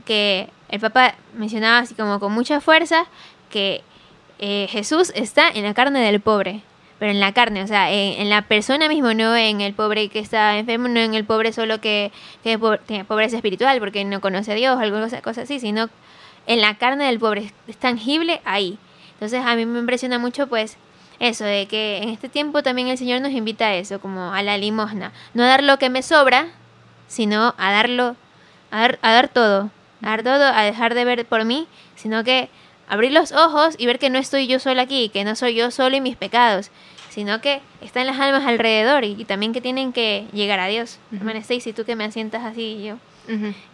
que 0.06 0.48
el 0.70 0.80
Papa 0.80 1.14
mencionaba 1.34 1.80
así 1.80 1.94
como 1.94 2.20
con 2.20 2.32
mucha 2.32 2.62
fuerza 2.62 3.04
que 3.50 3.82
eh, 4.38 4.66
Jesús 4.70 5.12
está 5.14 5.50
en 5.50 5.64
la 5.64 5.74
carne 5.74 6.00
del 6.00 6.22
pobre, 6.22 6.62
pero 6.98 7.10
en 7.10 7.20
la 7.20 7.32
carne, 7.32 7.62
o 7.62 7.66
sea, 7.66 7.90
en, 7.92 8.28
la 8.30 8.42
persona 8.42 8.88
mismo, 8.88 9.14
no 9.14 9.36
en 9.36 9.60
el 9.60 9.74
pobre 9.74 10.08
que 10.08 10.20
está 10.20 10.56
enfermo, 10.58 10.88
no 10.88 11.00
en 11.00 11.14
el 11.14 11.24
pobre 11.24 11.52
solo 11.52 11.80
que, 11.80 12.12
tiene 12.42 13.04
pobreza 13.04 13.36
espiritual 13.36 13.78
porque 13.80 14.04
no 14.04 14.20
conoce 14.20 14.52
a 14.52 14.54
Dios, 14.54 14.78
alguna 14.78 15.04
cosa, 15.04 15.22
cosa 15.22 15.42
así, 15.42 15.58
sino 15.58 15.88
en 16.46 16.60
la 16.60 16.76
carne 16.76 17.04
del 17.06 17.18
pobre, 17.18 17.52
es 17.66 17.76
tangible 17.76 18.40
ahí. 18.44 18.78
Entonces 19.14 19.42
a 19.44 19.56
mí 19.56 19.66
me 19.66 19.80
impresiona 19.80 20.18
mucho 20.18 20.46
pues 20.46 20.76
eso, 21.20 21.44
de 21.44 21.66
que 21.66 21.98
en 21.98 22.08
este 22.10 22.28
tiempo 22.28 22.62
también 22.62 22.88
el 22.88 22.98
Señor 22.98 23.20
nos 23.20 23.32
invita 23.32 23.66
a 23.66 23.74
eso, 23.74 24.00
como 24.00 24.32
a 24.32 24.42
la 24.42 24.58
limosna. 24.58 25.12
No 25.32 25.44
a 25.44 25.46
dar 25.46 25.62
lo 25.62 25.78
que 25.78 25.90
me 25.90 26.02
sobra, 26.02 26.48
sino 27.06 27.54
a 27.56 27.72
darlo, 27.72 28.16
a 28.70 28.80
dar, 28.80 28.98
a 29.02 29.12
dar 29.12 29.28
todo, 29.28 29.70
a 30.02 30.10
dar 30.10 30.22
todo, 30.22 30.44
a 30.44 30.62
dejar 30.62 30.94
de 30.94 31.04
ver 31.04 31.26
por 31.26 31.44
mí, 31.44 31.66
sino 31.94 32.24
que 32.24 32.50
abrir 32.88 33.12
los 33.12 33.32
ojos 33.32 33.74
y 33.78 33.86
ver 33.86 33.98
que 33.98 34.10
no 34.10 34.18
estoy 34.18 34.46
yo 34.46 34.58
solo 34.58 34.80
aquí, 34.80 35.08
que 35.08 35.24
no 35.24 35.34
soy 35.36 35.54
yo 35.54 35.70
solo 35.70 35.96
y 35.96 36.00
mis 36.00 36.16
pecados, 36.16 36.70
sino 37.10 37.40
que 37.40 37.60
están 37.80 38.06
las 38.06 38.18
almas 38.18 38.44
alrededor 38.44 39.04
y, 39.04 39.24
también 39.24 39.52
que 39.52 39.60
tienen 39.60 39.92
que 39.92 40.26
llegar 40.32 40.60
a 40.60 40.66
Dios. 40.66 40.98
Hermana 41.12 41.38
Stacy, 41.40 41.72
tú 41.72 41.84
que 41.84 41.96
me 41.96 42.04
asientas 42.04 42.44
así 42.44 42.82
yo. 42.84 42.96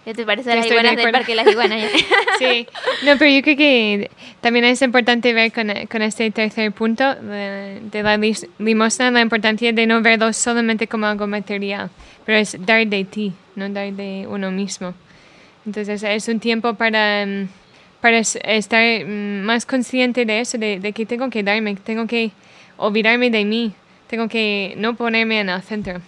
¿Qué 0.05 0.15
te 0.15 0.25
parece 0.25 0.55
las 0.55 0.67
iguanas 0.67 0.95
del 0.95 1.11
parque 1.11 1.35
las 1.35 1.47
iguanas? 1.47 1.91
sí, 2.39 2.67
no, 3.05 3.19
pero 3.19 3.31
yo 3.31 3.43
creo 3.43 3.57
que 3.57 4.11
también 4.41 4.65
es 4.65 4.81
importante 4.83 5.33
ver 5.33 5.53
con, 5.53 5.73
con 5.91 6.03
este 6.03 6.31
tercer 6.31 6.71
punto 6.73 7.15
de, 7.17 7.81
de, 7.83 8.03
la 8.03 8.17
limosna 8.59 9.11
la 9.11 9.21
importancia 9.21 9.73
de 9.73 9.87
no 9.87 10.01
verlo 10.03 10.33
solamente 10.33 10.87
como 10.87 11.07
algo 11.07 11.27
material, 11.27 11.91
pero 12.25 12.39
es 12.39 12.57
dar 12.65 12.87
de 12.87 13.05
ti, 13.05 13.33
no 13.57 13.69
dar 13.71 13.93
de 13.93 14.27
uno 14.29 14.51
mismo. 14.51 14.95
Entonces 15.67 16.03
es 16.03 16.29
un 16.29 16.41
tiempo 16.41 16.75
para, 16.75 17.27
mm, 17.27 17.49
para 18.01 18.19
estar 18.19 19.05
mm, 19.05 19.43
más 19.43 19.67
consciente 19.67 20.25
de 20.25 20.41
eso, 20.41 20.59
de, 20.59 20.81
de 20.81 20.93
que 20.93 21.07
tengo 21.07 21.31
que 21.31 21.43
darme, 21.43 21.77
tengo 21.77 22.07
que 22.07 22.33
olvidarme 22.77 23.31
de 23.31 23.45
mí, 23.45 23.75
tengo 24.09 24.29
que 24.29 24.75
no 24.77 24.95
ponerme 24.95 25.41
en 25.41 25.49
el 25.51 25.63
centro 25.63 26.01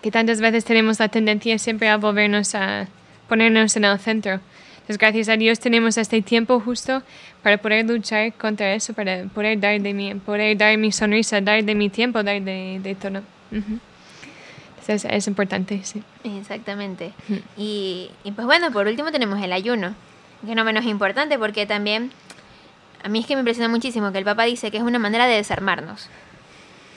que 0.00 0.10
tantas 0.10 0.40
veces 0.40 0.64
tenemos 0.64 0.98
la 0.98 1.08
tendencia 1.08 1.58
siempre 1.58 1.88
a 1.88 1.96
volvernos 1.96 2.54
a 2.54 2.88
ponernos 3.28 3.76
en 3.76 3.84
el 3.84 3.98
centro. 3.98 4.40
Entonces, 4.72 4.98
gracias 4.98 5.28
a 5.28 5.36
Dios 5.36 5.60
tenemos 5.60 5.96
este 5.98 6.20
tiempo 6.22 6.58
justo 6.60 7.02
para 7.42 7.58
poder 7.58 7.86
luchar 7.86 8.32
contra 8.32 8.74
eso, 8.74 8.92
para 8.92 9.24
poder 9.24 9.60
dar 9.60 9.80
de 9.80 9.94
mí, 9.94 10.14
poder 10.14 10.56
dar 10.56 10.76
mi 10.78 10.90
sonrisa, 10.90 11.40
dar 11.40 11.62
de 11.62 11.74
mi 11.74 11.90
tiempo, 11.90 12.22
dar 12.22 12.40
de, 12.42 12.80
de 12.82 12.94
todo. 12.94 13.22
Entonces, 13.52 15.06
es 15.08 15.26
importante, 15.26 15.80
sí. 15.84 16.02
Exactamente. 16.24 17.12
y, 17.56 18.10
y 18.24 18.32
pues 18.32 18.46
bueno, 18.46 18.72
por 18.72 18.86
último 18.86 19.12
tenemos 19.12 19.40
el 19.42 19.52
ayuno, 19.52 19.94
que 20.44 20.54
no 20.54 20.64
menos 20.64 20.84
importante 20.84 21.38
porque 21.38 21.66
también 21.66 22.12
a 23.02 23.08
mí 23.08 23.20
es 23.20 23.26
que 23.26 23.34
me 23.34 23.40
impresiona 23.40 23.68
muchísimo 23.68 24.12
que 24.12 24.18
el 24.18 24.24
Papa 24.24 24.44
dice 24.44 24.70
que 24.70 24.76
es 24.76 24.82
una 24.82 24.98
manera 24.98 25.26
de 25.26 25.34
desarmarnos 25.36 26.08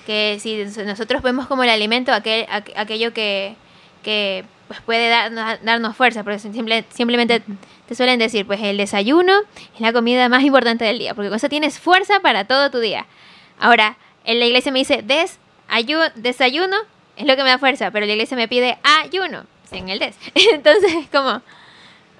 que 0.06 0.38
si 0.39 0.65
nosotros 0.84 1.21
vemos 1.21 1.47
como 1.47 1.63
el 1.63 1.69
alimento 1.69 2.13
aquel, 2.13 2.45
aquello 2.75 3.13
que, 3.13 3.56
que 4.03 4.45
pues 4.67 4.82
puede 4.82 5.10
darnos 5.10 5.95
fuerza, 5.95 6.23
porque 6.23 6.39
simple, 6.39 6.86
simplemente 6.89 7.41
te 7.88 7.95
suelen 7.95 8.19
decir, 8.19 8.45
pues 8.45 8.62
el 8.62 8.77
desayuno 8.77 9.34
es 9.75 9.82
la 9.82 9.93
comida 9.93 10.29
más 10.29 10.43
importante 10.43 10.86
del 10.86 10.99
día, 10.99 11.13
porque 11.13 11.29
con 11.29 11.38
eso 11.38 11.49
tienes 11.49 11.79
fuerza 11.79 12.19
para 12.19 12.45
todo 12.45 12.71
tu 12.71 12.79
día. 12.79 13.06
Ahora, 13.60 13.97
en 14.25 14.39
la 14.39 14.45
iglesia 14.45 14.71
me 14.71 14.79
dice, 14.79 15.01
des, 15.03 15.39
desayuno 16.15 16.77
es 17.15 17.27
lo 17.27 17.36
que 17.36 17.43
me 17.43 17.49
da 17.49 17.58
fuerza, 17.58 17.91
pero 17.91 18.06
la 18.06 18.13
iglesia 18.13 18.36
me 18.36 18.47
pide 18.47 18.77
ayuno, 18.84 19.45
en 19.71 19.89
el 19.89 19.99
des. 19.99 20.17
Entonces, 20.51 21.08
como 21.12 21.41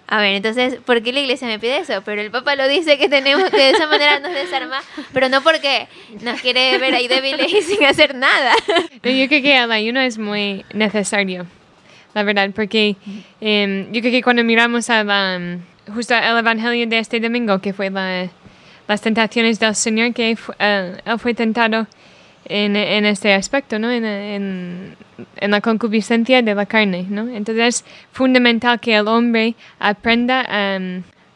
a 0.07 0.19
ver, 0.19 0.35
entonces, 0.35 0.75
¿por 0.85 1.01
qué 1.01 1.13
la 1.13 1.21
iglesia 1.21 1.47
me 1.47 1.59
pide 1.59 1.79
eso? 1.79 2.01
Pero 2.03 2.21
el 2.21 2.29
Papa 2.29 2.55
lo 2.55 2.67
dice 2.67 2.97
que 2.97 3.07
tenemos 3.07 3.49
que 3.49 3.57
de 3.57 3.69
esa 3.71 3.87
manera 3.87 4.19
nos 4.19 4.33
desarma, 4.33 4.81
pero 5.13 5.29
no 5.29 5.41
porque 5.41 5.87
nos 6.21 6.41
quiere 6.41 6.77
ver 6.77 6.93
ahí 6.93 7.07
débiles 7.07 7.51
y 7.51 7.61
sin 7.61 7.83
hacer 7.85 8.13
nada. 8.13 8.53
Yo 9.03 9.27
creo 9.27 9.41
que 9.41 9.57
el 9.57 9.71
ayuno 9.71 10.01
es 10.01 10.17
muy 10.17 10.65
necesario, 10.73 11.45
la 12.13 12.23
verdad, 12.23 12.49
porque 12.53 12.95
em, 13.39 13.91
yo 13.91 14.01
creo 14.01 14.11
que 14.11 14.21
cuando 14.21 14.43
miramos 14.43 14.89
a 14.89 15.03
la, 15.03 15.35
em, 15.35 15.61
justo 15.93 16.13
el 16.15 16.37
Evangelio 16.37 16.85
de 16.85 16.99
este 16.99 17.19
domingo, 17.19 17.59
que 17.59 17.73
fue 17.73 17.89
la, 17.89 18.27
las 18.87 19.01
tentaciones 19.01 19.59
del 19.59 19.73
Señor, 19.73 20.13
que 20.13 20.31
él 20.31 20.37
fue 21.17 21.33
tentado 21.33 21.87
en, 22.45 22.75
en 22.75 23.06
este 23.06 23.34
aspecto, 23.34 23.79
¿no? 23.79 23.91
En, 23.91 24.06
en, 24.06 24.95
en, 25.38 25.51
la 25.51 25.62
concupiscencia 25.62 26.41
de 26.41 26.56
la 26.56 26.65
carne, 26.65 27.06
¿no? 27.10 27.27
Entonces 27.29 27.67
es 27.67 27.86
fundamental 28.12 28.79
que 28.79 28.95
el 28.95 29.08
hombre 29.08 29.56
aprenda 29.79 30.45
a, 30.47 30.79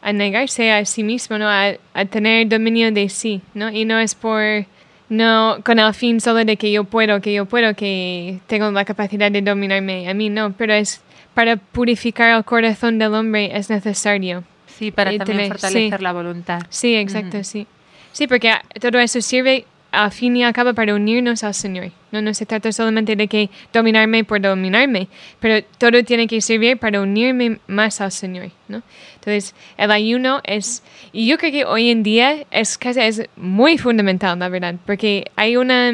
a 0.02 0.12
negarse 0.12 0.70
a 0.70 0.84
sí 0.84 1.02
mismo, 1.02 1.38
¿no? 1.38 1.48
A, 1.48 1.74
a, 1.94 2.04
tener 2.04 2.48
dominio 2.48 2.92
de 2.92 3.08
sí, 3.08 3.40
¿no? 3.54 3.70
Y 3.70 3.84
no 3.84 3.98
es 3.98 4.14
por, 4.14 4.66
no 5.08 5.58
con 5.64 5.78
el 5.78 5.94
fin 5.94 6.20
solo 6.20 6.44
de 6.44 6.56
que 6.56 6.70
yo 6.70 6.84
puedo, 6.84 7.20
que 7.20 7.32
yo 7.32 7.46
puedo, 7.46 7.74
que 7.74 8.40
tengo 8.46 8.70
la 8.70 8.84
capacidad 8.84 9.30
de 9.30 9.42
dominarme 9.42 10.08
a 10.08 10.14
mí, 10.14 10.28
no, 10.30 10.52
pero 10.52 10.74
es 10.74 11.02
para 11.34 11.56
purificar 11.56 12.36
el 12.36 12.44
corazón 12.44 12.98
del 12.98 13.14
hombre 13.14 13.56
es 13.56 13.70
necesario. 13.70 14.44
Sí, 14.66 14.90
para 14.90 15.16
también 15.18 15.48
fortalecer 15.48 16.02
la 16.02 16.12
voluntad. 16.12 16.62
Sí, 16.68 16.94
exacto, 16.94 17.42
sí. 17.42 17.66
Sí, 18.12 18.26
porque 18.26 18.52
todo 18.80 18.98
eso 18.98 19.20
sirve 19.20 19.64
al 19.90 20.12
fin 20.12 20.36
y 20.36 20.44
al 20.44 20.52
cabo 20.52 20.74
para 20.74 20.94
unirnos 20.94 21.44
al 21.44 21.54
Señor. 21.54 21.90
No, 22.12 22.22
no 22.22 22.32
se 22.34 22.46
trata 22.46 22.72
solamente 22.72 23.16
de 23.16 23.28
que 23.28 23.50
dominarme 23.72 24.24
por 24.24 24.40
dominarme, 24.40 25.08
pero 25.40 25.64
todo 25.78 26.02
tiene 26.04 26.26
que 26.26 26.40
servir 26.40 26.78
para 26.78 27.00
unirme 27.00 27.58
más 27.66 28.00
al 28.00 28.12
Señor. 28.12 28.50
¿no? 28.68 28.82
Entonces, 29.14 29.54
el 29.76 29.90
ayuno 29.90 30.40
es, 30.44 30.82
y 31.12 31.26
yo 31.26 31.38
creo 31.38 31.52
que 31.52 31.64
hoy 31.64 31.90
en 31.90 32.02
día 32.02 32.44
es 32.50 32.78
es 32.82 33.22
muy 33.36 33.78
fundamental, 33.78 34.38
la 34.38 34.48
verdad, 34.48 34.76
porque 34.86 35.30
hay, 35.36 35.56
una, 35.56 35.92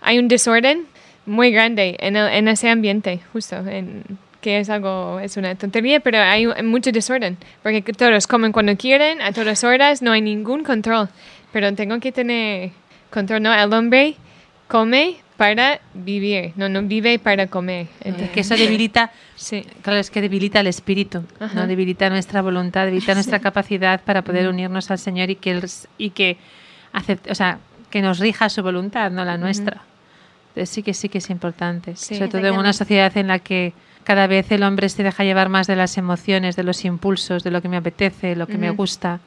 hay 0.00 0.18
un 0.18 0.28
desorden 0.28 0.86
muy 1.26 1.50
grande 1.50 1.96
en, 2.00 2.16
en 2.16 2.48
ese 2.48 2.68
ambiente, 2.68 3.20
justo, 3.32 3.56
en, 3.56 4.04
que 4.40 4.58
es 4.58 4.70
algo, 4.70 5.20
es 5.20 5.36
una 5.36 5.54
tontería, 5.54 6.00
pero 6.00 6.18
hay 6.18 6.46
mucho 6.62 6.92
desorden, 6.92 7.36
porque 7.62 7.82
todos 7.82 8.26
comen 8.26 8.52
cuando 8.52 8.76
quieren, 8.76 9.20
a 9.20 9.32
todas 9.32 9.64
horas, 9.64 10.02
no 10.02 10.12
hay 10.12 10.20
ningún 10.20 10.64
control, 10.64 11.08
pero 11.52 11.72
tengo 11.74 12.00
que 12.00 12.12
tener 12.12 12.70
control, 13.10 13.42
no, 13.42 13.54
el 13.54 13.72
hombre 13.72 14.16
come 14.68 15.16
para 15.36 15.80
vivir, 15.94 16.52
no, 16.56 16.68
no 16.68 16.82
vive 16.82 17.18
para 17.18 17.46
comer. 17.46 17.86
Entonces, 18.00 18.30
que 18.30 18.40
eso 18.40 18.56
debilita, 18.56 19.10
sí. 19.36 19.64
claro, 19.82 19.98
es 19.98 20.10
que 20.10 20.20
debilita 20.20 20.60
el 20.60 20.66
espíritu, 20.66 21.24
¿no? 21.54 21.66
debilita 21.66 22.10
nuestra 22.10 22.42
voluntad, 22.42 22.84
debilita 22.84 23.14
nuestra 23.14 23.38
capacidad 23.40 24.02
para 24.02 24.22
poder 24.22 24.48
unirnos 24.48 24.90
al 24.90 24.98
Señor 24.98 25.30
y 25.30 25.36
que, 25.36 25.66
y 25.96 26.10
que, 26.10 26.36
acepte, 26.92 27.32
o 27.32 27.34
sea, 27.34 27.58
que 27.90 28.02
nos 28.02 28.18
rija 28.18 28.48
su 28.48 28.62
voluntad, 28.62 29.10
no 29.10 29.24
la 29.24 29.38
nuestra. 29.38 29.82
Entonces 30.48 30.70
sí 30.70 30.82
que 30.82 30.94
sí 30.94 31.08
que 31.08 31.18
es 31.18 31.30
importante, 31.30 31.96
sobre 31.96 32.28
todo 32.28 32.46
en 32.46 32.58
una 32.58 32.72
sociedad 32.72 33.16
en 33.16 33.28
la 33.28 33.38
que 33.38 33.72
cada 34.04 34.26
vez 34.26 34.50
el 34.50 34.62
hombre 34.62 34.88
se 34.88 35.02
deja 35.02 35.24
llevar 35.24 35.48
más 35.48 35.66
de 35.66 35.76
las 35.76 35.96
emociones, 35.96 36.56
de 36.56 36.64
los 36.64 36.84
impulsos, 36.84 37.44
de 37.44 37.50
lo 37.50 37.62
que 37.62 37.68
me 37.68 37.76
apetece, 37.76 38.36
lo 38.36 38.46
que 38.46 38.58
me 38.58 38.70
gusta. 38.70 39.20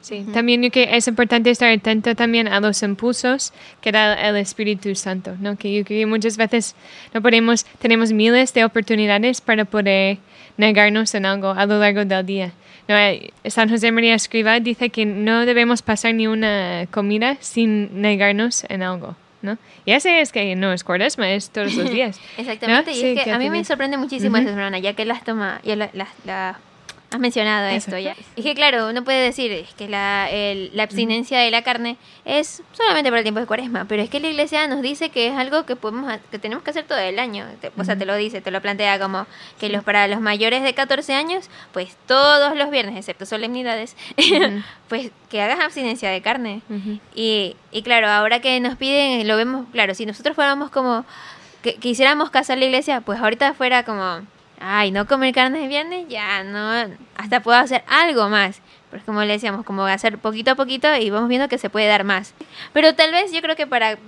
Sí, 0.00 0.26
también 0.32 0.70
que 0.70 0.88
es 0.96 1.08
importante 1.08 1.50
estar 1.50 1.70
atento 1.72 2.14
también 2.14 2.48
a 2.48 2.60
los 2.60 2.82
impulsos 2.82 3.52
que 3.80 3.92
da 3.92 4.14
el 4.14 4.36
Espíritu 4.36 4.94
Santo, 4.94 5.34
¿no? 5.40 5.56
Que 5.56 5.84
que 5.84 6.04
muchas 6.06 6.36
veces 6.36 6.74
no 7.14 7.22
podemos, 7.22 7.64
tenemos 7.78 8.12
miles 8.12 8.52
de 8.54 8.64
oportunidades 8.64 9.40
para 9.40 9.64
poder 9.64 10.18
negarnos 10.56 11.14
en 11.14 11.24
algo 11.26 11.50
a 11.50 11.64
lo 11.66 11.78
largo 11.78 12.04
del 12.04 12.26
día. 12.26 12.52
No, 12.88 12.96
eh, 12.96 13.30
San 13.46 13.70
José 13.70 13.92
María 13.92 14.14
Escriba 14.14 14.58
dice 14.60 14.90
que 14.90 15.06
no 15.06 15.46
debemos 15.46 15.82
pasar 15.82 16.14
ni 16.14 16.26
una 16.26 16.86
comida 16.90 17.36
sin 17.40 18.00
negarnos 18.02 18.64
en 18.68 18.82
algo. 18.82 19.16
¿no? 19.40 19.58
Y 19.84 19.90
ese 19.92 20.20
es 20.20 20.30
que 20.30 20.54
no 20.54 20.72
es 20.72 20.84
cuaresma, 20.84 21.30
es 21.32 21.50
todos 21.50 21.74
los 21.74 21.90
días. 21.92 22.20
Exactamente, 22.36 22.90
¿no? 22.92 22.96
y 22.96 23.00
Sí, 23.00 23.06
es 23.08 23.18
que 23.18 23.24
que 23.24 23.30
a 23.32 23.38
mí 23.38 23.50
me 23.50 23.64
sorprende 23.64 23.96
muchísimo 23.96 24.36
eso, 24.36 24.48
hermana, 24.50 24.78
ya 24.78 24.92
que 24.94 25.04
las 25.04 25.24
toma, 25.24 25.60
ya 25.64 25.74
la, 25.76 25.90
la- 25.94 26.08
la- 26.24 26.60
has 27.12 27.20
mencionado 27.20 27.68
esto 27.68 27.98
ya. 27.98 28.14
Es 28.36 28.44
que 28.44 28.54
claro, 28.54 28.88
uno 28.88 29.04
puede 29.04 29.20
decir 29.22 29.52
es 29.52 29.72
que 29.74 29.88
la, 29.88 30.28
el- 30.30 30.70
la 30.74 30.82
abstinencia 30.84 31.38
de 31.38 31.50
la 31.50 31.62
carne 31.62 31.96
es 32.24 32.62
solamente 32.72 33.10
para 33.10 33.20
el 33.20 33.24
tiempo 33.24 33.40
de 33.40 33.46
cuaresma, 33.46 33.84
pero 33.88 34.02
es 34.02 34.08
que 34.10 34.20
la 34.20 34.28
iglesia 34.28 34.66
nos 34.68 34.82
dice 34.82 35.10
que 35.10 35.26
es 35.28 35.34
algo 35.36 35.64
que 35.66 35.76
podemos 35.76 36.12
que 36.30 36.38
tenemos 36.38 36.62
que 36.64 36.70
hacer 36.70 36.84
todo 36.84 36.98
el 36.98 37.18
año. 37.18 37.46
O 37.76 37.84
sea, 37.84 37.96
te 37.96 38.06
lo 38.06 38.16
dice, 38.16 38.40
te 38.40 38.50
lo 38.50 38.60
plantea 38.60 38.98
como 38.98 39.26
que 39.60 39.68
los 39.68 39.82
para 39.84 40.06
los 40.08 40.20
mayores 40.20 40.62
de 40.62 40.72
14 40.74 41.14
años, 41.14 41.50
pues 41.72 41.96
todos 42.06 42.56
los 42.56 42.70
viernes, 42.70 42.96
excepto 42.96 43.26
solemnidades, 43.26 43.96
pues 44.88 45.10
que 45.28 45.40
hagas 45.42 45.60
abstinencia 45.60 46.10
de 46.10 46.20
carne. 46.22 46.62
Y, 47.14 47.56
y 47.70 47.82
claro, 47.82 48.08
ahora 48.08 48.40
que 48.40 48.58
nos 48.60 48.76
piden, 48.76 49.26
lo 49.26 49.36
vemos, 49.36 49.66
claro, 49.72 49.94
si 49.94 50.06
nosotros 50.06 50.34
fuéramos 50.34 50.70
como, 50.70 51.04
que 51.62 51.74
quisiéramos 51.74 52.30
casar 52.30 52.58
la 52.58 52.64
iglesia, 52.66 53.00
pues 53.00 53.20
ahorita 53.20 53.54
fuera 53.54 53.84
como, 53.84 54.20
ay, 54.62 54.90
no 54.90 55.06
comer 55.06 55.34
carne 55.34 55.60
de 55.60 55.68
viernes, 55.68 56.06
ya 56.08 56.44
no, 56.44 56.94
hasta 57.16 57.40
puedo 57.40 57.58
hacer 57.58 57.82
algo 57.88 58.28
más. 58.28 58.60
Pero 58.90 59.00
es 59.00 59.06
como 59.06 59.22
le 59.22 59.32
decíamos, 59.32 59.64
como 59.64 59.84
hacer 59.84 60.18
poquito 60.18 60.52
a 60.52 60.54
poquito 60.54 60.94
y 60.96 61.10
vamos 61.10 61.28
viendo 61.28 61.48
que 61.48 61.58
se 61.58 61.70
puede 61.70 61.86
dar 61.86 62.04
más. 62.04 62.34
Pero 62.72 62.94
tal 62.94 63.10
vez 63.10 63.32
yo 63.32 63.40
creo 63.40 63.56
que 63.56 63.66
para 63.66 63.98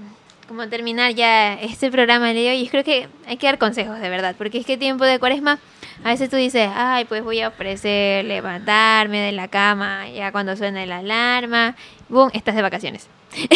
como 0.47 0.69
terminar 0.69 1.15
ya 1.15 1.55
este 1.55 1.91
programa 1.91 2.33
de 2.33 2.51
hoy, 2.51 2.65
yo 2.65 2.71
creo 2.71 2.85
que 2.85 3.09
hay 3.27 3.37
que 3.39 3.47
dar 3.47 3.59
consejos 3.59 3.99
de 3.99 4.09
verdad, 4.11 4.35
porque 4.37 4.59
es 4.59 4.67
que 4.67 4.77
tiempo 4.77 5.05
de 5.05 5.19
cuaresma, 5.19 5.59
a 6.05 6.09
veces 6.11 6.29
tú 6.29 6.37
dices, 6.37 6.71
ay, 6.75 7.07
pues 7.07 7.25
voy 7.25 7.41
a 7.41 7.49
ofrecer 7.49 8.25
levantarme 8.27 9.21
de 9.21 9.33
la 9.33 9.49
cama 9.49 10.09
ya 10.09 10.33
cuando 10.33 10.57
suena 10.57 10.85
la 10.85 10.99
alarma, 10.99 11.77
boom, 12.09 12.31
estás 12.35 12.55
de 12.55 12.63
vacaciones. 12.63 13.09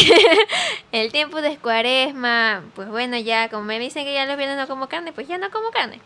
el 0.92 1.12
tiempo 1.12 1.42
de 1.42 1.56
cuaresma, 1.58 2.62
pues 2.74 2.88
bueno, 2.88 3.18
ya 3.18 3.48
como 3.48 3.64
me 3.64 3.78
dicen 3.78 4.04
que 4.04 4.14
ya 4.14 4.26
los 4.26 4.37
viernes 4.37 4.56
no 4.56 4.66
como 4.66 4.88
carne, 4.88 5.12
pues 5.12 5.28
ya 5.28 5.37
no 5.37 5.50
como 5.50 5.70
carne. 5.70 6.00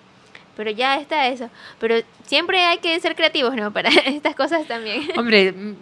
Pero 0.57 0.71
ya 0.71 0.97
está 0.97 1.29
eso. 1.29 1.49
Pero 1.81 1.97
siempre 2.25 2.65
hay 2.65 2.79
que 2.79 2.99
ser 3.01 3.15
creativos, 3.15 3.55
¿no? 3.55 3.73
Para 3.73 3.89
estas 4.07 4.35
cosas 4.35 4.67
también. 4.67 5.03
Hombre, 5.17 5.53
mm, 5.53 5.75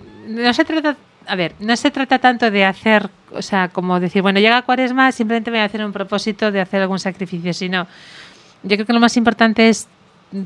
no 0.43 0.53
se 0.55 0.65
trata, 0.65 0.97
a 1.27 1.37
ver, 1.37 1.55
no 1.59 1.77
se 1.77 1.91
trata 1.91 2.19
tanto 2.19 2.51
de 2.51 2.65
hacer, 2.65 3.09
o 3.33 3.43
sea, 3.43 3.69
como 3.69 3.99
decir, 4.01 4.23
bueno, 4.23 4.39
llega 4.41 4.63
cuaresma, 4.63 5.11
simplemente 5.13 5.51
voy 5.51 5.61
a 5.61 5.65
hacer 5.65 5.85
un 5.85 5.93
propósito 5.93 6.51
de 6.53 6.61
hacer 6.61 6.83
algún 6.83 6.99
sacrificio, 6.99 7.53
sino, 7.53 7.87
yo 8.63 8.77
creo 8.77 8.87
que 8.87 8.93
lo 8.93 9.01
más 9.01 9.17
importante 9.17 9.69
es 9.69 9.89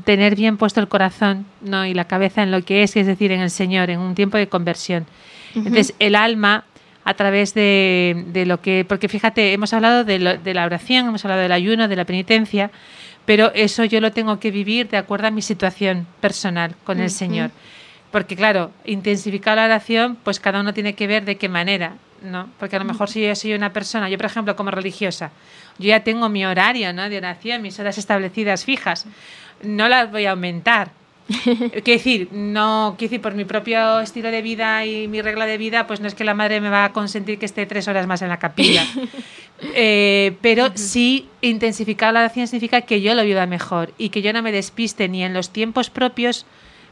tener 0.03 0.35
bien 0.35 0.57
puesto 0.57 0.79
el 0.79 0.87
corazón 0.87 1.45
¿no? 1.61 1.85
y 1.85 1.93
la 1.93 2.05
cabeza 2.05 2.41
en 2.41 2.49
lo 2.49 2.63
que 2.63 2.81
es, 2.81 2.95
es 2.95 3.05
decir, 3.05 3.31
en 3.31 3.41
el 3.41 3.51
Señor, 3.51 3.91
en 3.91 3.99
un 3.99 4.15
tiempo 4.15 4.37
de 4.37 4.47
conversión. 4.47 5.05
Entonces, 5.53 5.93
el 5.99 6.15
alma, 6.15 6.63
a 7.03 7.13
través 7.13 7.53
de, 7.53 8.23
de 8.29 8.47
lo 8.47 8.59
que, 8.61 8.83
porque 8.89 9.07
fíjate, 9.07 9.53
hemos 9.53 9.71
hablado 9.73 10.03
de, 10.03 10.17
lo- 10.17 10.37
de 10.37 10.53
la 10.55 10.65
oración, 10.65 11.07
hemos 11.07 11.23
hablado 11.23 11.43
del 11.43 11.51
ayuno, 11.51 11.87
de 11.87 11.95
la 11.95 12.03
penitencia, 12.05 12.71
pero 13.25 13.51
eso 13.53 13.83
yo 13.85 14.01
lo 14.01 14.11
tengo 14.11 14.39
que 14.39 14.51
vivir 14.51 14.89
de 14.89 14.97
acuerdo 14.97 15.27
a 15.27 15.31
mi 15.31 15.41
situación 15.41 16.07
personal 16.21 16.75
con 16.83 16.99
el 16.99 17.09
Señor. 17.09 17.51
Porque 18.11 18.35
claro, 18.35 18.71
intensificar 18.85 19.57
la 19.57 19.65
oración, 19.65 20.17
pues 20.23 20.39
cada 20.39 20.61
uno 20.61 20.73
tiene 20.73 20.93
que 20.93 21.07
ver 21.07 21.25
de 21.25 21.37
qué 21.37 21.49
manera, 21.49 21.95
¿no? 22.21 22.49
Porque 22.59 22.75
a 22.75 22.79
lo 22.79 22.85
mejor 22.85 23.09
si 23.09 23.25
yo 23.25 23.35
soy 23.35 23.53
una 23.53 23.73
persona, 23.73 24.09
yo 24.09 24.17
por 24.17 24.27
ejemplo 24.27 24.55
como 24.55 24.71
religiosa, 24.71 25.31
yo 25.79 25.87
ya 25.89 26.03
tengo 26.03 26.29
mi 26.29 26.45
horario, 26.45 26.93
¿no? 26.93 27.09
De 27.09 27.17
oración, 27.17 27.61
mis 27.61 27.79
horas 27.79 27.97
establecidas 27.97 28.63
fijas, 28.63 29.05
no 29.63 29.89
las 29.89 30.11
voy 30.11 30.25
a 30.27 30.31
aumentar. 30.31 30.91
Quiero 31.43 31.81
decir, 31.83 32.29
no, 32.31 32.95
quiero 32.97 33.09
decir, 33.09 33.21
por 33.21 33.33
mi 33.33 33.45
propio 33.45 33.99
estilo 33.99 34.29
de 34.29 34.41
vida 34.43 34.85
y 34.85 35.07
mi 35.07 35.21
regla 35.21 35.45
de 35.47 35.57
vida, 35.57 35.87
pues 35.87 35.99
no 35.99 36.07
es 36.07 36.13
que 36.13 36.23
la 36.23 36.35
madre 36.35 36.61
me 36.61 36.69
va 36.69 36.85
a 36.85 36.93
consentir 36.93 37.39
que 37.39 37.45
esté 37.47 37.65
tres 37.65 37.87
horas 37.87 38.05
más 38.07 38.21
en 38.21 38.29
la 38.29 38.39
capilla. 38.39 38.85
Eh, 39.73 40.35
pero 40.41 40.69
sí 40.75 41.29
intensificar 41.39 42.13
la 42.13 42.19
oración 42.19 42.45
significa 42.45 42.81
que 42.81 42.99
yo 42.99 43.15
lo 43.15 43.23
viva 43.23 43.45
mejor 43.45 43.93
y 43.97 44.09
que 44.09 44.21
yo 44.21 44.33
no 44.33 44.41
me 44.41 44.51
despiste 44.51 45.07
ni 45.07 45.23
en 45.23 45.33
los 45.33 45.49
tiempos 45.49 45.89
propios 45.89 46.45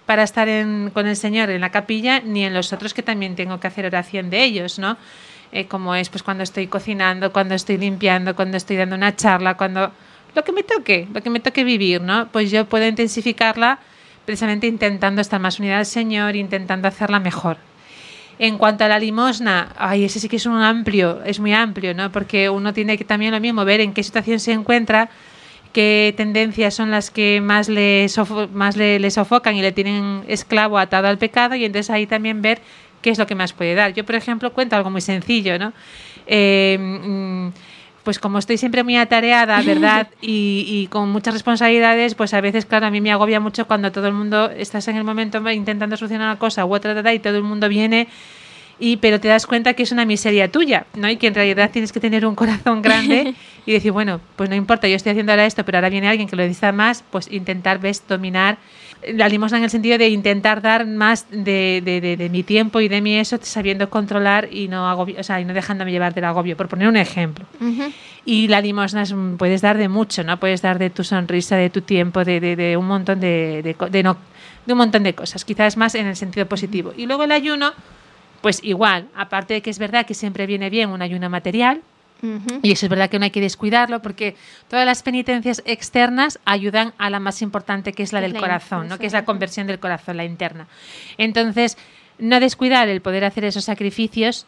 para 0.05 0.23
estar 0.23 0.47
en- 0.47 0.89
con 0.93 1.05
el 1.05 1.17
Señor 1.17 1.49
en 1.49 1.59
la 1.59 1.71
capilla, 1.71 2.21
ni 2.21 2.45
en 2.45 2.53
los 2.53 2.71
otros 2.71 2.93
que 2.93 3.03
también 3.03 3.35
tengo 3.35 3.59
que 3.59 3.67
hacer 3.67 3.85
oración 3.85 4.29
de 4.29 4.45
ellos, 4.45 4.79
¿no? 4.79 4.95
Eh, 5.51 5.65
como 5.67 5.93
es 5.93 6.07
pues 6.07 6.23
cuando 6.23 6.41
estoy 6.43 6.67
cocinando, 6.67 7.33
cuando 7.33 7.53
estoy 7.53 7.77
limpiando, 7.77 8.33
cuando 8.33 8.55
estoy 8.55 8.77
dando 8.77 8.95
una 8.95 9.13
charla, 9.13 9.57
cuando 9.57 9.91
lo 10.33 10.43
que 10.45 10.53
me 10.53 10.63
toque, 10.63 11.05
lo 11.13 11.21
que 11.21 11.29
me 11.29 11.41
toque 11.41 11.65
vivir, 11.65 11.99
¿no? 11.99 12.29
Pues 12.31 12.49
yo 12.49 12.63
puedo 12.65 12.87
intensificarla 12.87 13.79
precisamente 14.25 14.67
intentando 14.67 15.21
estar 15.21 15.39
más 15.39 15.59
unida 15.59 15.79
al 15.79 15.85
Señor, 15.85 16.35
intentando 16.35 16.87
hacerla 16.87 17.19
mejor. 17.19 17.57
En 18.39 18.57
cuanto 18.57 18.83
a 18.83 18.87
la 18.87 18.99
limosna, 18.99 19.69
ay, 19.77 20.05
ese 20.05 20.19
sí 20.19 20.27
que 20.27 20.37
es 20.37 20.45
un 20.45 20.61
amplio, 20.61 21.23
es 21.23 21.39
muy 21.39 21.53
amplio, 21.53 21.93
¿no? 21.93 22.11
Porque 22.11 22.49
uno 22.49 22.73
tiene 22.73 22.97
que 22.97 23.05
también 23.05 23.31
lo 23.31 23.39
mismo 23.39 23.63
ver 23.63 23.79
en 23.79 23.93
qué 23.93 24.01
situación 24.01 24.39
se 24.39 24.53
encuentra, 24.53 25.09
qué 25.71 26.13
tendencias 26.17 26.73
son 26.73 26.89
las 26.89 27.11
que 27.11 27.41
más 27.41 27.69
le, 27.69 28.07
más 28.53 28.75
le, 28.75 28.99
le 28.99 29.11
sofocan 29.11 29.55
y 29.55 29.61
le 29.61 29.71
tienen 29.71 30.23
esclavo 30.27 30.77
atado 30.77 31.07
al 31.07 31.17
pecado 31.17 31.55
y 31.55 31.65
entonces 31.65 31.89
ahí 31.91 32.07
también 32.07 32.41
ver 32.41 32.59
qué 33.01 33.11
es 33.11 33.19
lo 33.19 33.27
que 33.27 33.35
más 33.35 33.53
puede 33.53 33.75
dar. 33.75 33.93
Yo, 33.93 34.03
por 34.03 34.15
ejemplo, 34.15 34.51
cuento 34.51 34.75
algo 34.75 34.89
muy 34.89 35.01
sencillo, 35.01 35.59
¿no? 35.59 35.73
Eh, 36.25 36.77
mm, 36.79 37.49
pues 38.03 38.19
como 38.19 38.37
estoy 38.37 38.57
siempre 38.57 38.83
muy 38.83 38.97
atareada, 38.97 39.61
¿verdad? 39.65 40.09
Y, 40.21 40.65
y 40.67 40.87
con 40.87 41.09
muchas 41.09 41.33
responsabilidades, 41.33 42.15
pues 42.15 42.33
a 42.33 42.41
veces, 42.41 42.65
claro, 42.65 42.85
a 42.85 42.91
mí 42.91 43.01
me 43.01 43.11
agobia 43.11 43.39
mucho 43.39 43.65
cuando 43.67 43.91
todo 43.91 44.07
el 44.07 44.13
mundo, 44.13 44.51
estás 44.51 44.87
en 44.87 44.97
el 44.97 45.03
momento 45.03 45.49
intentando 45.49 45.97
solucionar 45.97 46.27
una 46.27 46.39
cosa 46.39 46.65
u 46.65 46.73
otra, 46.73 47.13
y 47.13 47.19
todo 47.19 47.37
el 47.37 47.43
mundo 47.43 47.69
viene 47.69 48.07
y 48.79 48.97
pero 48.97 49.19
te 49.19 49.27
das 49.27 49.45
cuenta 49.47 49.73
que 49.73 49.83
es 49.83 49.91
una 49.91 50.05
miseria 50.05 50.51
tuya, 50.51 50.85
¿no? 50.95 51.09
Y 51.09 51.17
que 51.17 51.27
en 51.27 51.35
realidad 51.35 51.69
tienes 51.71 51.91
que 51.91 51.99
tener 51.99 52.25
un 52.25 52.35
corazón 52.35 52.81
grande 52.81 53.33
y 53.65 53.71
decir, 53.71 53.91
bueno, 53.91 54.19
pues 54.35 54.49
no 54.49 54.55
importa, 54.55 54.87
yo 54.87 54.95
estoy 54.95 55.11
haciendo 55.11 55.31
ahora 55.31 55.45
esto, 55.45 55.63
pero 55.63 55.77
ahora 55.77 55.89
viene 55.89 56.07
alguien 56.09 56.27
que 56.27 56.35
lo 56.35 56.43
necesita 56.43 56.71
más, 56.71 57.03
pues 57.09 57.31
intentar, 57.31 57.79
ves, 57.79 58.03
dominar 58.07 58.57
la 59.13 59.27
limosna 59.27 59.57
en 59.57 59.65
el 59.65 59.69
sentido 59.69 59.97
de 59.97 60.07
intentar 60.07 60.61
dar 60.61 60.85
más 60.87 61.27
de, 61.29 61.81
de- 61.83 61.99
de- 61.99 62.15
de 62.15 62.29
mi 62.29 62.41
tiempo 62.43 62.79
y 62.79 62.87
de 62.87 63.01
mi 63.01 63.17
eso, 63.17 63.37
sabiendo 63.41 63.89
controlar 63.89 64.47
y 64.49 64.69
no 64.69 64.87
agobio, 64.89 65.19
o 65.19 65.23
sea, 65.23 65.41
y 65.41 65.45
no 65.45 65.53
dejándome 65.53 65.91
llevar 65.91 66.13
del 66.13 66.23
agobio, 66.23 66.55
por 66.55 66.69
poner 66.69 66.87
un 66.87 66.95
ejemplo. 66.95 67.45
Y 68.25 68.47
la 68.47 68.61
limosna 68.61 69.01
es 69.01 69.11
un- 69.11 69.35
puedes 69.37 69.61
dar 69.61 69.77
de 69.77 69.89
mucho, 69.89 70.23
¿no? 70.23 70.39
Puedes 70.39 70.61
dar 70.61 70.79
de 70.79 70.89
tu 70.89 71.03
sonrisa, 71.03 71.57
de 71.57 71.69
tu 71.69 71.81
tiempo, 71.81 72.23
de, 72.23 72.75
un 72.79 72.87
montón 72.87 73.19
de, 73.19 73.61
de 73.61 73.73
co- 73.73 73.89
de 73.89 74.03
no- 74.03 74.15
de 74.65 74.71
un 74.71 74.77
montón 74.77 75.03
de 75.03 75.13
cosas. 75.13 75.43
Quizás 75.43 75.75
más 75.75 75.95
en 75.95 76.07
el 76.07 76.15
sentido 76.15 76.45
positivo. 76.45 76.93
Y 76.95 77.05
luego 77.05 77.25
el 77.25 77.33
ayuno, 77.33 77.73
pues 78.43 78.59
igual, 78.61 79.07
aparte 79.15 79.53
de 79.55 79.61
que 79.61 79.69
es 79.69 79.79
verdad 79.79 80.05
que 80.05 80.13
siempre 80.13 80.45
viene 80.45 80.69
bien 80.69 80.89
un 80.89 81.01
ayuno 81.01 81.29
material, 81.29 81.81
y 82.61 82.71
eso 82.71 82.85
es 82.85 82.89
verdad 82.89 83.09
que 83.09 83.19
no 83.19 83.25
hay 83.25 83.31
que 83.31 83.41
descuidarlo 83.41 84.01
porque 84.01 84.35
todas 84.69 84.85
las 84.85 85.03
penitencias 85.03 85.61
externas 85.65 86.39
ayudan 86.45 86.93
a 86.97 87.09
la 87.09 87.19
más 87.19 87.41
importante 87.41 87.91
que 87.91 88.03
es 88.03 88.13
la 88.13 88.21
del 88.21 88.33
la 88.33 88.39
corazón, 88.39 88.87
¿no? 88.87 88.97
que 88.97 89.07
es 89.07 89.13
la 89.13 89.25
conversión 89.25 89.67
del 89.67 89.79
corazón, 89.79 90.15
la 90.15 90.23
interna. 90.23 90.67
Entonces, 91.17 91.77
no 92.19 92.39
descuidar 92.39 92.87
el 92.87 93.01
poder 93.01 93.25
hacer 93.25 93.43
esos 93.43 93.65
sacrificios 93.65 94.45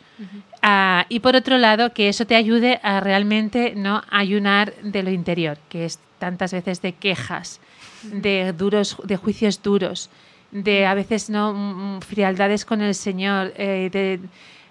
ah, 0.62 1.06
y 1.10 1.20
por 1.20 1.36
otro 1.36 1.58
lado 1.58 1.94
que 1.94 2.08
eso 2.08 2.26
te 2.26 2.36
ayude 2.36 2.80
a 2.84 3.02
realmente 3.02 3.74
no 3.76 4.04
ayunar 4.10 4.74
de 4.82 5.04
lo 5.04 5.10
interior, 5.10 5.58
que 5.68 5.86
es 5.86 6.00
tantas 6.20 6.54
veces 6.54 6.82
de 6.82 6.94
quejas, 6.94 7.60
de 8.04 8.54
duros, 8.54 8.98
de 9.04 9.18
juicios 9.18 9.62
duros, 9.62 10.10
de 10.64 10.86
a 10.86 10.94
veces 10.94 11.30
no 11.30 11.54
Mm, 11.54 12.02
frialdades 12.02 12.66
con 12.66 12.82
el 12.82 12.96
Señor, 12.96 13.54
eh, 13.58 13.90
de 13.92 14.20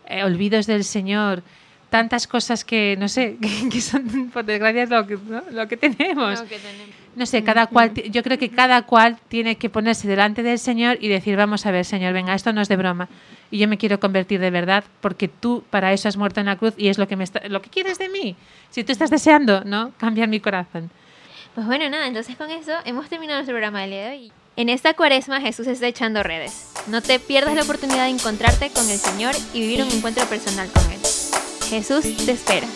eh, 0.07 0.25
olvidos 0.25 0.67
del 0.67 0.85
Señor, 0.85 1.43
tantas 1.91 2.27
cosas 2.27 2.65
que 2.65 2.97
no 2.99 3.09
sé, 3.09 3.37
que, 3.41 3.69
que 3.73 3.81
son 3.81 4.31
por 4.33 4.45
desgracia 4.45 4.87
lo 4.87 5.07
que, 5.07 5.17
¿no? 5.17 5.43
lo 5.51 5.69
que 5.69 5.77
tenemos. 5.77 6.43
No 7.17 7.27
sé, 7.27 7.45
cada 7.45 7.67
cual, 7.69 7.93
yo 7.95 8.23
creo 8.25 8.39
que 8.39 8.49
cada 8.51 8.83
cual 8.83 9.19
tiene 9.29 9.57
que 9.57 9.71
ponerse 9.71 10.09
delante 10.09 10.43
del 10.43 10.59
Señor 10.59 10.99
y 11.01 11.07
decir, 11.09 11.37
vamos 11.37 11.65
a 11.67 11.71
ver, 11.71 11.85
Señor, 11.85 12.13
venga, 12.13 12.35
esto 12.35 12.53
no 12.53 12.61
es 12.61 12.69
de 12.69 12.77
broma. 12.77 13.09
Y 13.53 13.59
yo 13.59 13.69
me 13.69 13.79
quiero 13.79 14.01
convertir 14.01 14.41
de 14.41 14.51
verdad 14.51 14.83
porque 15.01 15.29
tú 15.29 15.63
para 15.71 15.93
eso 15.93 16.09
has 16.09 16.17
muerto 16.17 16.41
en 16.41 16.47
la 16.47 16.57
cruz 16.57 16.75
y 16.77 16.89
es 16.89 16.99
lo 16.99 17.07
que, 17.07 17.15
me 17.15 17.23
está- 17.23 17.47
lo 17.49 17.63
que 17.63 17.71
quieres 17.71 17.99
de 17.99 18.09
mí. 18.09 18.35
Si 18.71 18.83
tú 18.83 18.91
estás 18.91 19.11
deseando, 19.11 19.63
¿no? 19.65 19.93
Cambiar 19.99 20.27
mi 20.29 20.41
corazón. 20.41 20.91
Pues 21.55 21.65
bueno, 21.67 21.89
nada, 21.89 22.09
entonces 22.09 22.35
con 22.35 22.51
eso 22.51 22.73
hemos 22.85 23.09
terminado 23.09 23.39
nuestro 23.39 23.55
programa 23.55 23.87
de 23.87 24.09
hoy. 24.09 24.33
En 24.57 24.69
esta 24.69 24.95
cuaresma 24.95 25.41
Jesús 25.41 25.67
está 25.67 25.89
echando 25.89 26.23
redes. 26.23 26.67
No 26.87 27.03
te 27.03 27.19
pierdas 27.19 27.57
la 27.57 27.63
oportunidad 27.63 28.05
de 28.05 28.11
encontrarte 28.11 28.71
con 28.71 28.89
el 28.89 28.99
Señor 28.99 29.35
y 29.53 29.61
vivir 29.61 29.83
un 29.83 29.91
encuentro 29.91 30.25
personal 30.27 30.71
con 30.71 30.93
Él. 30.93 31.01
Jesús 31.69 32.05
te 32.25 32.33
espera. 32.33 32.69